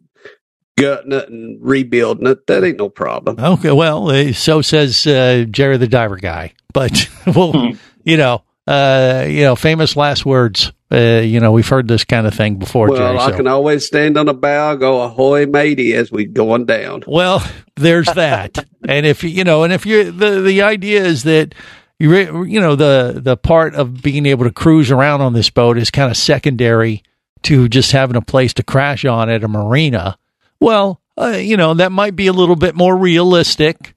[0.78, 2.48] gutting it and rebuilding it.
[2.48, 3.38] That ain't no problem.
[3.40, 6.54] Okay, well, uh, so says uh, Jerry the diver guy.
[6.74, 10.72] But well, you know, uh, you know, famous last words.
[10.92, 13.18] Uh, you know, we've heard this kind of thing before, Well, Jerry.
[13.18, 17.04] I so- can always stand on a bow, go ahoy matey as we going down.
[17.06, 18.58] Well, there's that.
[18.88, 21.54] and if you know, and if you the the idea is that
[22.00, 25.50] you re, you know the the part of being able to cruise around on this
[25.50, 27.04] boat is kind of secondary
[27.44, 30.18] to just having a place to crash on at a marina.
[30.60, 33.96] Well, uh, you know that might be a little bit more realistic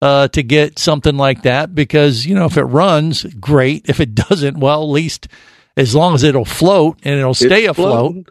[0.00, 3.88] uh, to get something like that because you know if it runs, great.
[3.88, 5.28] If it doesn't, well, at least
[5.76, 7.92] as long as it'll float and it'll stay It's afloat.
[8.12, 8.26] floating.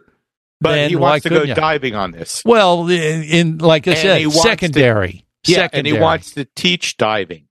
[0.60, 2.42] but he wants to go couldn't diving on this.
[2.44, 5.24] Well, in, in like I And said, wants to- secondary.
[5.44, 5.78] Yeah, secondary.
[5.78, 7.48] and he wants to teach diving.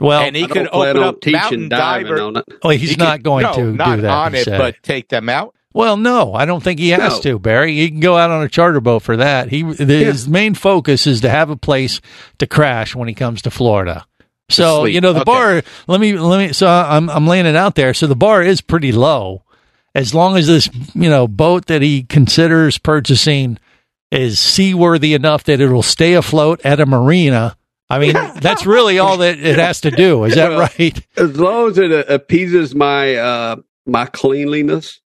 [0.00, 2.22] Well, and he I could open up teaching mountain diving diver.
[2.22, 2.44] on it.
[2.62, 4.10] Oh, he's He not could- going no, to not do that.
[4.10, 4.58] on it, said.
[4.58, 5.54] but take them out.
[5.74, 7.20] well, no, I don't think he has No.
[7.32, 7.74] to, Barry.
[7.76, 9.48] He can go out on a charter boat for that.
[9.50, 12.00] He his main focus is to have a place
[12.38, 14.06] to crash when he comes to Florida.
[14.50, 14.94] So sleep.
[14.94, 15.24] you know the Okay.
[15.30, 15.62] bar.
[15.88, 16.52] Let me let me.
[16.54, 17.92] So I'm I'm laying it out there.
[17.92, 19.42] So the bar is pretty low,
[19.94, 23.58] as long as this you know boat that he considers purchasing
[24.10, 27.57] is seaworthy enough that it'll stay afloat at a marina.
[27.90, 30.24] I mean, that's really all that it has to do.
[30.24, 30.48] Is that
[30.78, 31.06] right?
[31.16, 35.00] As long as it uh, appeases my uh, my cleanliness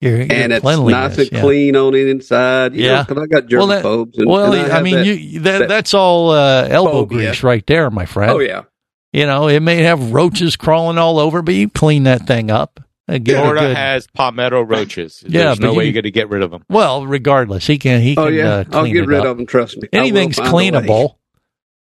[0.00, 1.40] Your, your and it's cleanliness, nice and yeah.
[1.40, 2.74] clean on the inside.
[2.74, 3.04] You Yeah.
[3.04, 4.18] because I got Well, that- germaphobes.
[4.18, 7.28] and, well, and I, have mean, that- you, that, that that's all uh, elbow phobia.
[7.30, 8.30] grease right there, my friend.
[8.32, 8.64] Oh yeah,
[9.12, 12.80] You know, it may have roaches crawling all over, but you clean that thing up.
[13.08, 15.24] and get Florida good- has palmetto roaches.
[15.26, 16.64] Yeah, There's but no way you- you're going to get rid of them.
[16.68, 18.02] well, regardless, he can.
[18.02, 18.24] He can.
[18.24, 18.48] oh yeah.
[18.56, 19.24] uh, I'll get rid up.
[19.26, 19.46] of them.
[19.46, 19.88] Trust me.
[19.94, 21.14] Anything's find a cleanable.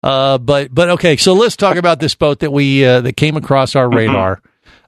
[0.04, 3.38] Uh, but but okay, so let's talk about this boat that we uh, that came
[3.38, 4.42] across our radar.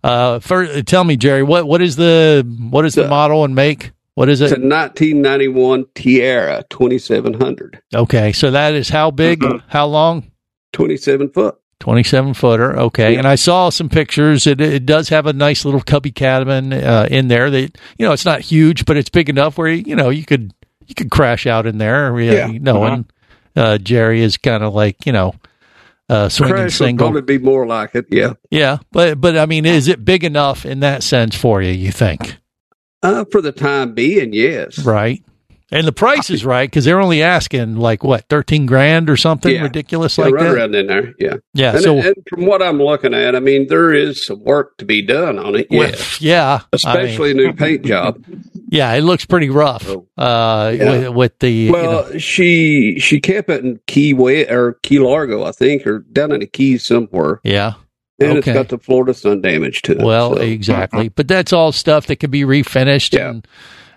[0.03, 3.53] Uh, first, tell me, Jerry, what what is the what is the The- model and
[3.55, 3.91] make?
[4.15, 4.45] What is it?
[4.45, 9.57] It's a 1991 Tiara 2700, Okay, so that is how big, Mm-hmm.
[9.69, 10.29] how long?
[10.73, 11.55] 27 foot.
[11.79, 12.77] 27 footer.
[12.79, 13.13] Okay.
[13.13, 13.17] Yeah.
[13.19, 14.45] And I saw some pictures.
[14.47, 18.13] It, it does have a nice little cubby cabin uh, in there that, you know,
[18.13, 20.53] it's not huge, but it's big enough where, you know, you could,
[20.87, 22.17] you could crash out in there.
[22.19, 22.31] Yeah.
[22.33, 22.47] Yeah.
[22.49, 23.11] You know, and
[23.55, 25.33] uh, Jerry is kind of like, you know,
[26.09, 27.11] uh, swinging Crash would single.
[27.11, 28.05] probably be more like it.
[28.09, 28.33] Yeah.
[28.51, 28.79] Yeah.
[28.91, 32.37] But, but I mean, is it big enough in that sense for you, you think?
[33.01, 34.79] Uh, for the time being, yes.
[34.79, 35.23] Right.
[35.71, 39.53] And the price is right because they're only asking like what, 13 grand or something
[39.55, 39.63] Yeah.
[39.63, 40.53] ridiculous Yeah, like right that?
[40.55, 41.13] around in there.
[41.17, 41.35] Yeah.
[41.55, 41.71] Yeah.
[41.73, 44.85] And, so, and from what I'm looking at, I mean, there is some work to
[44.85, 45.67] be done on it.
[45.71, 46.21] Yes.
[46.21, 46.53] yeah.
[46.53, 48.23] I mean- Especially a new paint job.
[48.73, 49.87] Yeah, it looks pretty rough.
[50.17, 50.91] Uh, Yeah.
[50.91, 54.97] with, with the you Well, know- she she kept it in Key West or Key
[54.97, 57.39] Largo, I think, or down in the Keys somewhere.
[57.43, 57.73] yeah.
[58.19, 58.51] And Okay.
[58.51, 60.01] it's got the Florida sun damage to it.
[60.01, 60.41] Well, so.
[60.41, 61.09] exactly.
[61.09, 63.45] But that's all stuff that can be refinished and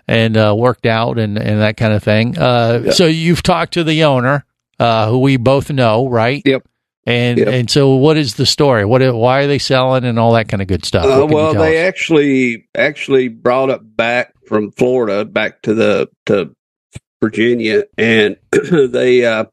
[0.07, 2.37] and uh, worked out and, and that kind of thing.
[2.37, 2.91] Uh, Yeah.
[2.91, 4.45] So you've talked to the owner,
[4.79, 6.41] uh, who we both know, right?
[6.45, 6.65] Yep.
[7.05, 7.47] And Yep.
[7.47, 8.83] and so what is the story?
[8.83, 11.05] What why are they selling and all that kind of good stuff?
[11.05, 11.87] Uh, What can you well, they us?
[11.87, 16.51] actually actually brought it back from Florida back to the to
[17.21, 19.45] Virginia, and they uh,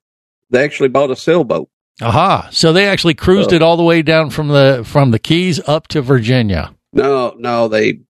[0.51, 1.69] they actually bought a sailboat.
[2.03, 2.49] Aha!
[2.51, 5.61] So they actually cruised So- it all the way down from the from the Keys
[5.69, 6.75] up to Virginia.
[6.93, 8.01] No, no, they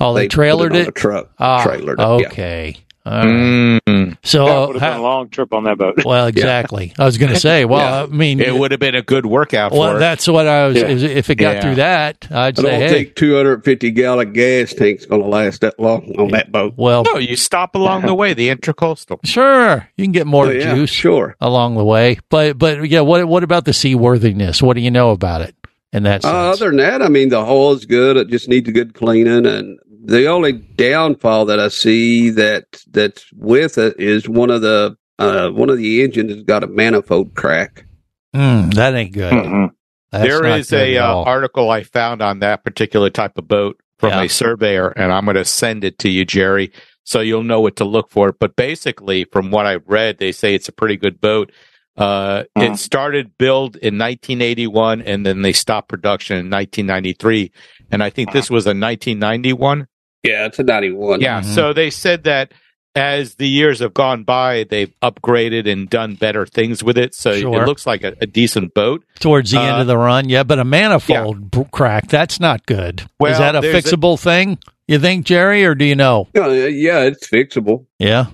[0.00, 0.88] Oh, they, They put trailered it on it.
[0.88, 1.30] a truck.
[1.38, 2.28] Ah, Trailered it, yeah.
[2.28, 2.76] okay.
[3.06, 3.80] All right.
[3.86, 4.18] Mm.
[4.24, 6.04] So that uh, would have been a long trip on that boat.
[6.04, 6.92] well, exactly.
[6.98, 7.64] I was going to say.
[7.64, 10.00] Well, I mean, It would have been a good workout Well, for it.
[10.00, 10.76] that's what I was.
[10.76, 10.88] Yeah.
[10.88, 11.60] If it got Yeah.
[11.60, 15.60] through that, I'd I say, don't hey, think 250 gallon gas tank's going to last
[15.60, 16.74] that long on that boat.
[16.76, 19.20] well, No, you stop along the way, the intercoastal.
[19.24, 21.36] sure, you can get more Oh, yeah, juice sure.
[21.40, 22.18] along the way.
[22.28, 24.60] But, but yeah, what what about the seaworthiness?
[24.60, 25.54] What do you know about it
[25.92, 26.34] in that sense?
[26.34, 28.16] Uh, other than that, I mean, the hull is good.
[28.16, 29.46] It just needs a good cleaning.
[29.46, 34.96] And the only downfall that I see that that's with it is one of the
[35.18, 37.86] uh, one of the engines has got a manifold crack.
[38.34, 39.32] Mm, that ain't good.
[39.32, 39.70] Mhm.
[40.12, 43.48] That's there not is good a uh, article I found on that particular type of
[43.48, 44.22] boat from Yeah.
[44.22, 46.70] a surveyor, and I'm going to send it to you, Jerry,
[47.02, 48.32] so you'll know what to look for.
[48.32, 51.50] But basically, from what I've read, they say it's a pretty good boat.
[51.96, 57.50] Uh, It started build in 1981, and then they stopped production in 1993.
[57.90, 59.86] And I think this was a 1991.
[60.26, 61.20] Yeah, it's a 91.
[61.20, 61.40] Yeah.
[61.40, 61.52] Mm-hmm.
[61.52, 62.52] So they said that
[62.94, 67.14] as the years have gone by, they've upgraded and done better things with it.
[67.14, 67.62] So Sure.
[67.62, 69.04] it looks like a, a decent boat.
[69.20, 72.64] Towards the end uh, of the run, yeah, but a manifold b- crack, that's not
[72.66, 73.02] good.
[73.22, 74.58] is that a there's a- fixable thing,
[74.88, 76.28] you think, Jerry, or do you know?
[76.34, 77.86] Yeah, uh, yeah, it's fixable.
[77.98, 78.26] Yeah.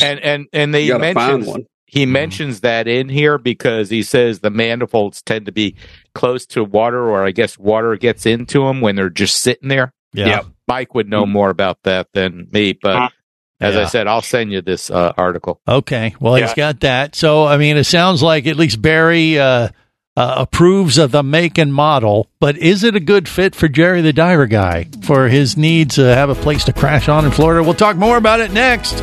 [0.00, 1.66] And and and they You mentions one.
[1.86, 2.12] he mm-hmm.
[2.12, 5.74] mentions that in here because he says the manifolds tend to be
[6.14, 9.92] close to water, or I guess water gets into them when they're just sitting there.
[10.12, 10.26] Yeah.
[10.26, 10.46] Yep.
[10.70, 13.12] Mike would know more about that than me, but
[13.60, 15.60] as I said, I'll send you this uh, article.
[15.68, 16.14] Okay.
[16.18, 17.14] Well, he's got that.
[17.14, 19.68] So, I mean, it sounds like at least Barry uh,
[20.16, 24.00] uh, approves of the make and model, but is it a good fit for Jerry
[24.00, 27.62] the diver guy for his needs to have a place to crash on in Florida?
[27.62, 29.02] We'll talk more about it next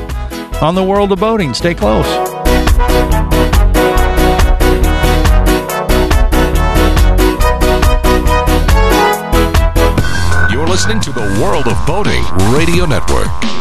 [0.61, 1.53] on the world of boating.
[1.53, 2.36] Stay close.
[10.77, 13.56] Listening to the World of Boating Radio Network.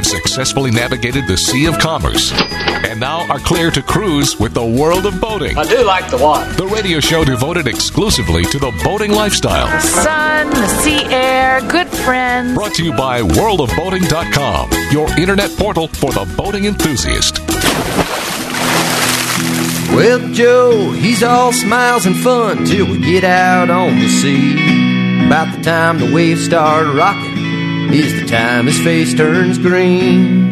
[0.00, 4.64] Have successfully navigated the Sea of Commerce and now are clear to cruise with the
[4.64, 5.58] World of Boating.
[5.58, 6.50] I do like the water.
[6.54, 9.66] The radio show devoted exclusively to the boating lifestyle.
[9.66, 12.54] The sun, the sea air, good friends.
[12.54, 17.40] Brought to you by worldofboating.com, your internet portal for the boating enthusiast.
[19.94, 24.80] Well, Joe, he's all smiles and fun till we get out on the sea.
[25.26, 27.29] About the time the waves start rocking
[27.92, 30.50] is the time his face turns green.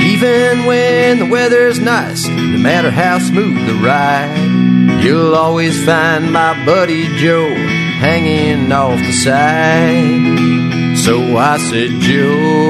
[0.00, 6.54] Even when the weather's nice, no matter how smooth the ride, you'll always find my
[6.64, 7.54] buddy Joe
[7.98, 10.96] hanging off the side.
[10.98, 12.68] So I said, Joe,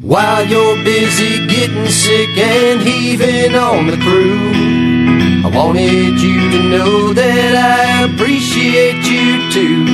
[0.00, 4.71] while you're busy getting sick and heaving on the crew.
[5.44, 9.84] I wanted you to know that I appreciate you too.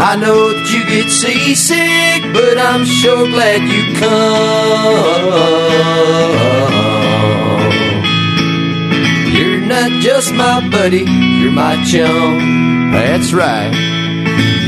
[0.00, 5.26] I know that you get seasick, but I'm sure glad you come.
[9.36, 12.92] You're not just my buddy, you're my chum.
[12.92, 13.72] That's right.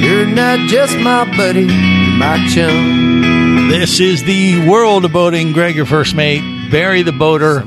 [0.01, 3.69] You're not just my buddy, you're my chum.
[3.69, 5.53] This is the world of boating.
[5.53, 7.61] Greg, your first mate, Barry the boater,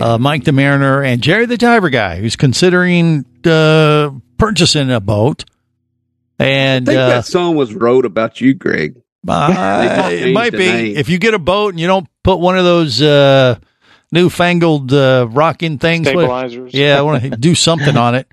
[0.00, 5.44] uh, Mike the mariner, and Jerry the diver guy, who's considering uh, purchasing a boat.
[6.38, 8.96] And I think uh, that song was wrote about you, Greg.
[9.28, 10.58] Uh, it might be.
[10.58, 10.96] name.
[10.96, 13.56] If you get a boat and you don't put one of those uh,
[14.10, 16.74] newfangled uh, rocking things, what- Stabilizers.
[16.74, 18.26] yeah, I want to do something on it.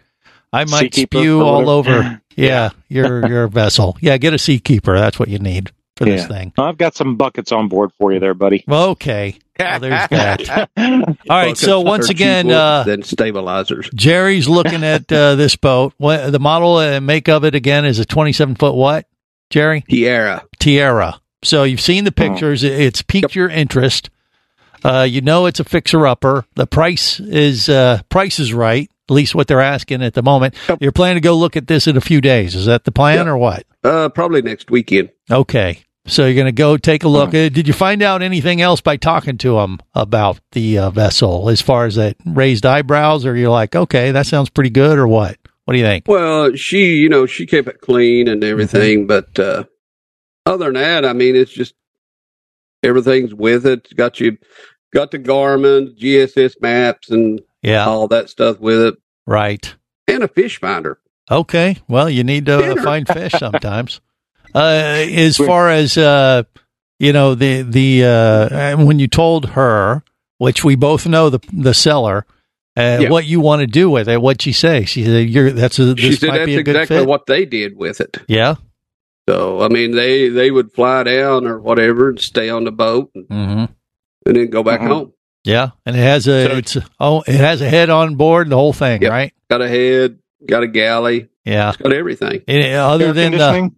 [0.52, 2.22] I might Seakeeper spew all over.
[2.40, 3.98] Yeah, your your vessel.
[4.00, 4.98] Yeah, get a seakeeper.
[4.98, 5.72] That's what you need.
[6.00, 6.28] For this Yeah.
[6.28, 6.54] thing.
[6.58, 8.64] I've got some buckets on board for you there, buddy.
[8.68, 9.38] Okay.
[9.60, 10.70] Well, there's that.
[10.78, 11.58] All right.
[11.58, 13.90] So once again, cheaper uh, than stabilizers.
[13.94, 15.94] Jerry's looking at uh, this boat.
[15.98, 19.08] What the model and make of it again is a 27 foot what?
[19.50, 20.46] Jerry Tiara.
[20.60, 21.20] Tiara.
[21.44, 22.64] So you've seen the pictures.
[22.64, 24.10] It- It's piqued your interest.
[24.86, 26.46] Uh, you know it's a fixer upper.
[26.56, 28.90] The price is uh, price is right.
[29.10, 30.56] At least what they're asking at the moment.
[30.80, 32.56] You're planning to go look at this in a few days.
[32.56, 33.66] Is that the plan or what?
[33.84, 35.10] Uh, probably next weekend.
[35.32, 35.84] Okay.
[36.06, 37.30] So you're going to go take a look.
[37.30, 41.50] Uh, Did you find out anything else by talking to them about the uh, vessel
[41.50, 45.08] as far as that raised eyebrows, or you're like, okay, that sounds pretty good, or
[45.08, 45.38] what?
[45.66, 46.06] What do you think?
[46.08, 48.52] Well, she, you know, she kept it clean and Mm-hmm.
[48.52, 49.66] everything, but uh,
[50.48, 51.76] other than that, I mean, it's just
[52.82, 53.82] everything's with it.
[53.86, 54.38] It's got you,
[54.94, 57.86] got the Garmin, GSS maps, and Yeah.
[57.86, 58.96] all that stuff with it,
[59.28, 59.76] Right.
[60.08, 61.00] and a fish finder.
[61.30, 61.78] Okay.
[61.88, 64.02] Well, you need to uh, find fish sometimes.
[64.56, 66.44] uh, as far as uh,
[67.00, 70.04] you know, the the uh, when you told her,
[70.38, 72.26] which we both know the the seller,
[72.78, 73.10] uh, Yeah.
[73.10, 74.86] what you want to do with it, what'd she say?
[74.86, 77.08] She said, "You're that's a, this She said might that's be a good exactly fit."
[77.08, 78.18] what they did with it.
[78.28, 78.56] yeah.
[79.28, 83.12] So, I mean, they they would fly down or whatever and stay on the boat
[83.14, 83.66] and, hmm
[84.26, 84.88] and then go back Mhm.
[84.88, 85.14] home.
[85.46, 88.74] Yeah, and it has a it's oh it has a head on board, the whole
[88.74, 89.12] thing, Yep.
[89.12, 89.34] right?
[89.50, 91.70] Got a head, got a galley, Yeah.
[91.70, 92.42] it's got everything.
[92.48, 93.64] And, uh, other Air than the, conditioning?
[93.64, 93.74] what?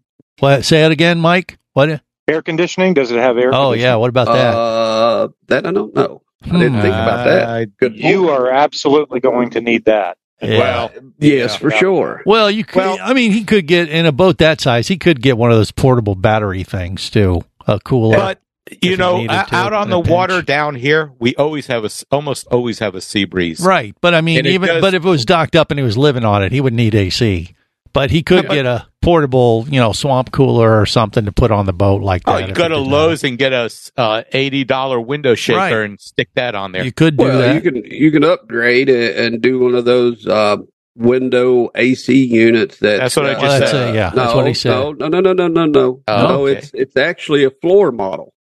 [0.62, 1.58] Say it again, Mike.
[1.74, 2.02] What?
[2.28, 2.94] Air conditioning?
[2.94, 3.50] Does it have air?
[3.54, 3.82] Oh conditioning?
[3.82, 3.96] yeah.
[3.96, 4.56] What about that?
[4.56, 6.22] Uh, that I don't know.
[6.44, 6.82] I didn't Hmm.
[6.82, 7.50] think about that.
[7.50, 10.18] I- Good You are absolutely going to need that.
[10.42, 10.58] Yeah.
[10.58, 11.78] Well, Yes, for Yeah.
[11.78, 12.22] sure.
[12.26, 12.82] Well, you could.
[13.00, 14.88] I mean, he could get in a boat that size.
[14.88, 17.44] He could get one of those portable battery things too.
[17.68, 18.18] A cooler.
[18.18, 18.40] But
[18.82, 20.10] you know, to out on the pinch.
[20.12, 23.60] water down here, we always have a s- almost always have a sea breeze.
[23.60, 23.94] right?
[24.02, 25.98] But I mean, And even does- but if it was docked up and he was
[25.98, 27.50] living on it, he would need AC.
[27.94, 31.66] But he could get a portable, you know, swamp cooler or something to put on
[31.66, 32.32] the boat like that.
[32.36, 32.90] Oh, you go to did that.
[32.90, 35.74] Lowe's and get a s- uh, eighty dollar window shaker Right.
[35.90, 36.84] and stick that on there.
[36.86, 37.56] You could do Well, that.
[37.56, 40.58] you can you can upgrade it and do one of those uh,
[40.96, 42.78] window AC units.
[42.80, 43.90] That That's what I uh, just Well, said.
[43.90, 44.70] it, yeah, no, that's what he said.
[44.70, 46.04] No, no, no, no, no, no, no.
[46.08, 46.58] Oh, no okay.
[46.60, 48.34] it's it's actually a floor model.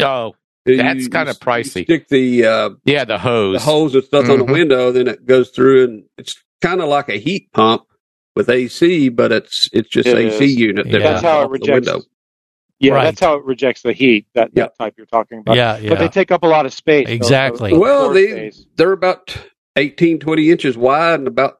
[0.00, 0.34] Oh,
[0.66, 1.78] That's kinda pricey.
[1.78, 3.54] you Stick the uh, yeah, the hose.
[3.54, 4.52] the hose and stuff on the Mhm.
[4.52, 7.82] window, then it goes through, and it's kind of like a heat pump
[8.36, 10.56] with AC, but it's it's just It AC is.
[10.56, 10.86] unit.
[10.86, 10.98] Yeah.
[10.98, 11.86] That's how it off the rejects.
[11.88, 12.04] window.
[12.80, 13.04] Yeah, Right.
[13.04, 14.26] that's how it rejects the heat.
[14.34, 14.64] That Yeah.
[14.64, 15.56] that type you're talking about.
[15.56, 15.88] Yeah, yeah.
[15.90, 17.08] But they take up a lot of space.
[17.08, 17.70] so- Exactly.
[17.70, 18.66] so Well, they space.
[18.76, 19.36] they're about
[19.76, 21.58] 18, 20 inches wide and about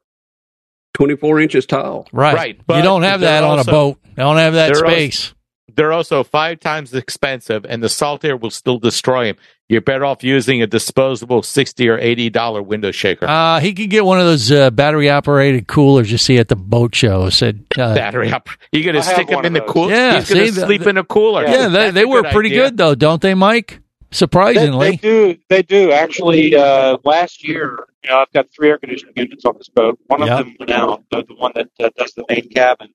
[0.93, 2.07] twenty four inches tall.
[2.11, 2.35] right.
[2.35, 3.97] Right, But you don't have that on also- a boat.
[4.05, 5.33] You don't have that they're also- space.
[5.75, 9.35] They're also five times expensive, and the salt air will still destroy them.
[9.69, 13.27] You're better off using a disposable sixty or eighty dollar window shaker.
[13.27, 16.55] Uh, he could get one of those uh, battery operated coolers you see at the
[16.55, 17.29] boat show.
[17.29, 18.49] Said uh, Battery up.
[18.71, 19.91] You're gonna I stick him one in the cooler.
[19.91, 21.43] Yeah, He's gonna see, the- sleep in a cooler.
[21.43, 22.63] Yeah, they, That's they were good pretty idea.
[22.65, 23.79] good though, don't they, Mike?
[24.11, 25.37] Surprisingly, they do.
[25.49, 26.55] They do actually.
[26.55, 29.99] Uh, last year, you know, I've got three air conditioning units on this boat.
[30.07, 32.87] One of them went out, the, the one that uh, does the main cabin,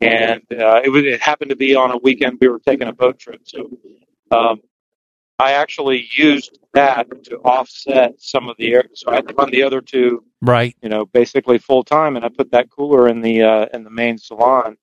[0.00, 1.02] and uh, it was.
[1.04, 2.38] It happened to be on a weekend.
[2.40, 3.70] We were taking a boat trip, so
[4.30, 4.60] um,
[5.38, 8.84] I actually used that to offset some of the air.
[8.94, 10.76] So I had to run the other two, right?
[10.82, 13.90] you know, basically full time, and I put that cooler in the uh, in the
[13.90, 14.76] main salon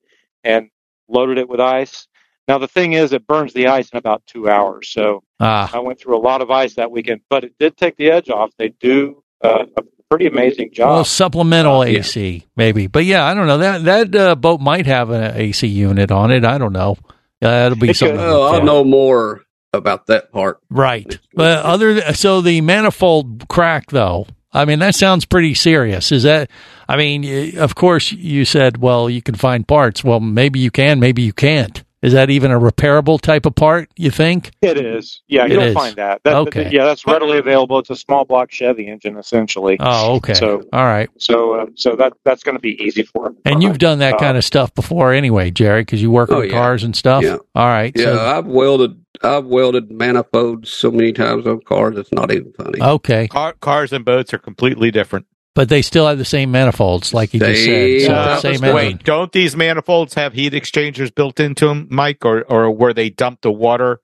[0.44, 0.70] and
[1.08, 2.08] loaded it with ice.
[2.48, 4.90] Now the thing is, it burns the ice in about two hours.
[4.90, 7.96] So Ah, I went through a lot of ice that weekend, but it did take
[7.96, 8.50] the edge off.
[8.58, 10.90] They do uh, a pretty amazing job.
[10.90, 12.00] well, supplemental yeah.
[12.00, 15.68] AC maybe, but yeah, I don't know that that uh, boat might have an AC
[15.68, 16.44] unit on it.
[16.44, 16.98] I don't know.
[17.42, 18.18] Uh, that'll be It something.
[18.18, 18.24] could.
[18.26, 19.42] to I'll know more
[19.74, 20.60] about that part.
[20.70, 21.20] Right.
[21.34, 24.28] But other so the manifold crack though.
[24.52, 26.12] I mean that sounds pretty serious.
[26.12, 26.50] Is that
[26.88, 30.04] I mean of course you said well you can find parts.
[30.04, 31.84] Well maybe you can, maybe you can't.
[32.02, 34.52] Is that even a repairable type of part, you think?
[34.62, 35.22] It is.
[35.28, 35.74] Yeah, It you'll is.
[35.74, 36.22] find that.
[36.24, 36.70] that Okay.
[36.72, 37.78] Yeah, that's readily available.
[37.80, 39.76] It's a small block Chevy engine, essentially.
[39.82, 40.34] Oh, okay.
[40.34, 41.10] So, All right.
[41.18, 43.38] so, uh, so that that's going to be easy for them.
[43.44, 46.38] And you've done that Uh, kind of stuff before anyway, Jerry, because you work Oh,
[46.40, 46.52] on yeah.
[46.52, 47.22] cars and stuff.
[47.24, 47.38] Yeah.
[47.54, 47.92] All right.
[47.96, 52.54] Yeah, So, I've welded I've welded manifolds so many times on cars it's not even
[52.54, 52.82] funny.
[52.82, 53.28] okay.
[53.28, 55.26] Car, cars and boats are completely different.
[55.56, 57.66] But they still have the same manifolds, like you just said.
[57.66, 58.64] Same So, type of same stuff.
[58.70, 58.76] engine.
[58.76, 63.10] Wait, don't these manifolds have heat exchangers built into them, Mike, or or where they
[63.10, 64.00] dump the water,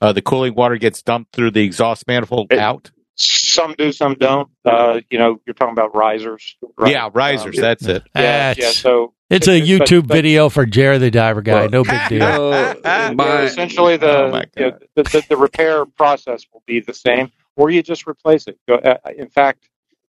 [0.00, 2.90] uh, the cooling water gets dumped through the exhaust manifold It- out?
[3.14, 4.48] Some do, some don't.
[4.64, 6.56] Uh, you know, you're talking about risers.
[6.78, 6.92] right?
[6.92, 7.56] Yeah, risers.
[7.58, 8.02] Um, that's it.
[8.14, 8.54] yeah, yeah.
[8.54, 11.66] That's- So It's a but- YouTube but- video for Jerry the Diver Guy.
[11.66, 12.22] No big deal.
[12.84, 16.94] Uh, my, essentially, the, Oh, you know, the, the the repair process will be the
[16.94, 18.58] same, or you just replace it.
[18.66, 19.68] Go, uh, in fact,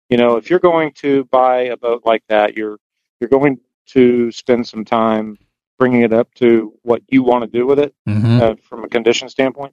[0.09, 2.79] you know, if you're going to buy a boat like that, you're
[3.21, 5.39] you're going to spend some time
[5.79, 8.41] bringing it up to what you want to do with it Mhm.
[8.41, 9.73] uh, from a condition standpoint.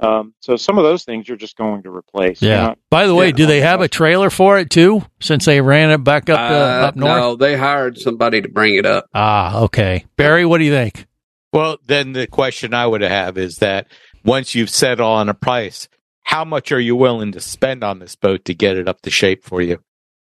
[0.00, 2.42] Um, so some of those things you're just going to replace.
[2.42, 2.62] Yeah.
[2.62, 5.04] not- By the way, do they have a trailer for it too?
[5.20, 7.16] Since they ran it back up uh, Uh, up north.
[7.20, 9.06] No, they hired somebody to bring it up.
[9.14, 10.04] Ah, okay.
[10.16, 11.06] Barry, what do you think?
[11.52, 13.86] Well, then the question I would have is that
[14.24, 15.86] once you've settled on a price,
[16.24, 19.10] how much are you willing to spend on this boat to get it up to
[19.10, 19.82] shape for you?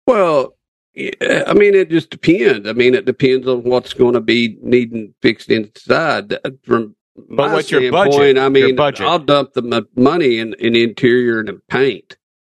[0.07, 0.55] Well,
[0.97, 2.69] I mean, it just depends.
[2.69, 6.33] I mean, it depends on what's going to be needing fixed inside.
[6.33, 8.39] Uh, From But my what's your standpoint, budget?
[8.39, 9.07] I Your mean, budget.
[9.07, 12.17] I'll dump the money in, in interior and in paint.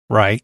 [0.10, 0.44] Right.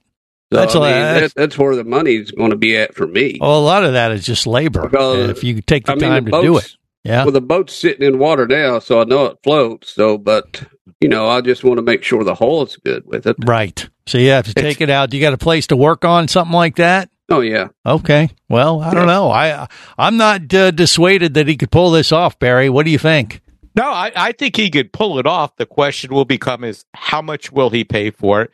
[0.51, 2.95] So, That's I a- mean, that's- that, that's where the money's going to be at
[2.95, 3.37] for me.
[3.41, 4.87] Well, a lot of that is just labor.
[4.87, 6.75] Because, if you take the I mean, time the to do it.
[7.03, 7.23] Yeah.
[7.25, 9.89] Well, the boat's sitting in water now, so I know it floats.
[9.93, 10.63] So, but
[10.99, 13.36] you know, I just want to make sure the hull's good with it.
[13.45, 13.89] Right.
[14.05, 15.09] So you have to take it out.
[15.09, 17.09] Do you got a place to work on something like that?
[17.29, 17.69] Oh yeah.
[17.86, 18.29] Okay.
[18.49, 19.31] Well, I don't know.
[19.31, 19.67] I
[19.97, 22.69] I'm not uh, dissuaded that he could pull this off, Barry.
[22.69, 23.41] What do you think?
[23.75, 25.55] No, I, I think he could pull it off.
[25.55, 28.51] The question will become is how much will he pay for it?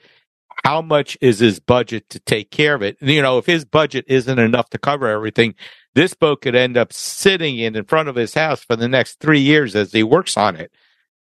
[0.63, 2.97] How much is his budget to take care of it?
[3.01, 5.55] You know, if his budget isn't enough to cover everything,
[5.95, 9.19] this boat could end up sitting in in front of his house for the next
[9.19, 10.71] three years as he works on it.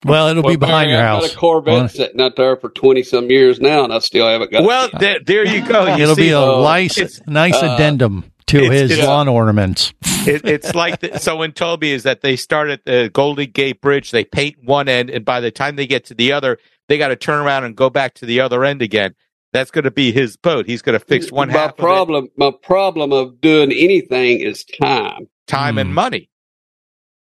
[0.05, 1.29] Well, it'll be behind Barry, your I've house.
[1.29, 4.51] got a Corvette sitting out there for twenty some years now, and I still haven't
[4.51, 4.65] got.
[4.65, 5.95] Well, there, there you go.
[5.97, 9.93] You It'll be a uh, nice nice uh, addendum to it's- his it's- lawn ornaments.
[10.27, 13.81] it, it's like the, so in Toby is that they start at the Golden Gate
[13.83, 16.97] Bridge, they paint one end, and by the time they get to the other, they
[16.99, 19.15] got to turn around and go back to the other end again.
[19.53, 20.65] That's going to be his boat.
[20.67, 22.29] He's going to fix one my half problem.
[22.37, 25.27] My problem of doing anything is time.
[25.47, 25.79] time Hmm.
[25.81, 26.30] and money.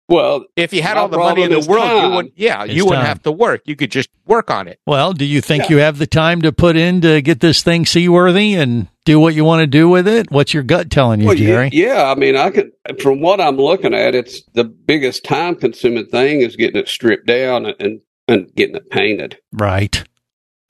[0.08, 2.34] Well, If you had all the money in the world, is you wouldn't.
[2.36, 3.06] Yeah, It's you wouldn't time.
[3.08, 3.62] have to work.
[3.64, 4.78] You could just work on it.
[4.86, 7.86] Well, do you think you have the time to put in to get this thing
[7.86, 10.30] seaworthy and do what you want to do with it?
[10.30, 11.70] What's your gut telling you, Well, yeah, Jerry?
[11.72, 12.70] yeah, I mean, I can.
[13.00, 17.66] From what I'm looking at, it's the biggest time-consuming thing is getting it stripped down
[17.78, 19.38] and and getting it painted.
[19.52, 20.02] Right.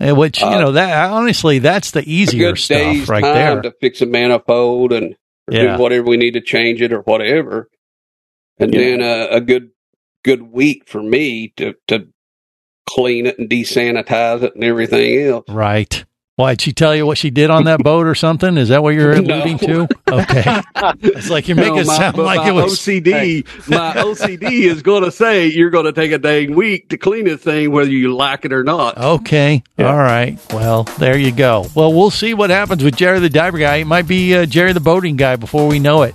[0.00, 3.22] And which you Uh, know that honestly, that's the A easier good stuff day's right
[3.22, 3.62] time there.
[3.62, 5.14] to fix a manifold and
[5.48, 5.76] or Yeah.
[5.76, 7.68] do whatever we need to change it or whatever,
[8.58, 8.80] and Yeah.
[8.80, 9.70] then a, a good
[10.24, 12.06] good week for me to to
[12.88, 15.44] clean it and desanitize it and everything else.
[15.48, 16.04] Right.
[16.36, 18.56] Why did she tell you what she did on that boat or something?
[18.58, 19.36] Is that what you're No.
[19.36, 19.88] alluding to?
[20.10, 20.60] Okay.
[21.00, 23.46] It's like you make No, it my- sound like it was OCD.
[23.68, 27.24] my OCD is going to say you're going to take a dang week to clean
[27.24, 28.98] this thing, whether you like it or not.
[28.98, 29.62] Okay.
[29.78, 30.36] All right.
[30.52, 31.66] Well, there you go.
[31.74, 33.76] Well, we'll see what happens with Jerry the diver guy.
[33.76, 36.14] It might be uh, Jerry the boating guy before we know it.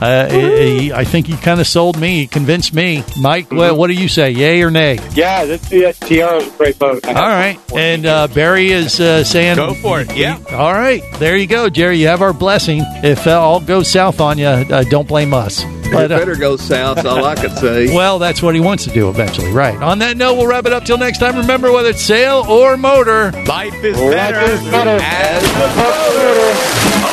[0.00, 3.04] Uh, he- I think he kind of sold me, he convinced me.
[3.20, 4.98] Mike, well, what do you say, yay or nay?
[5.12, 7.06] Yeah, this yeah, Tiara's a great boat.
[7.06, 7.58] I All right.
[7.74, 10.14] And uh, Barry is uh, saying, Go for it.
[10.16, 10.38] Yeah.
[10.52, 11.02] All right.
[11.18, 11.98] There you go, Jerry.
[11.98, 12.80] You have our blessing.
[13.02, 15.64] If uh, all goes south on you, uh, don't blame us.
[15.90, 17.04] But, uh, better go south.
[17.04, 17.94] All I could say.
[17.94, 19.76] well, that's what he wants to do eventually, right?
[19.82, 21.36] On that note, we'll wrap it up till next time.
[21.36, 24.98] Remember, whether it's sail or motor, Life is Life better, is better.
[24.98, 24.98] Come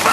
[0.03, 0.12] back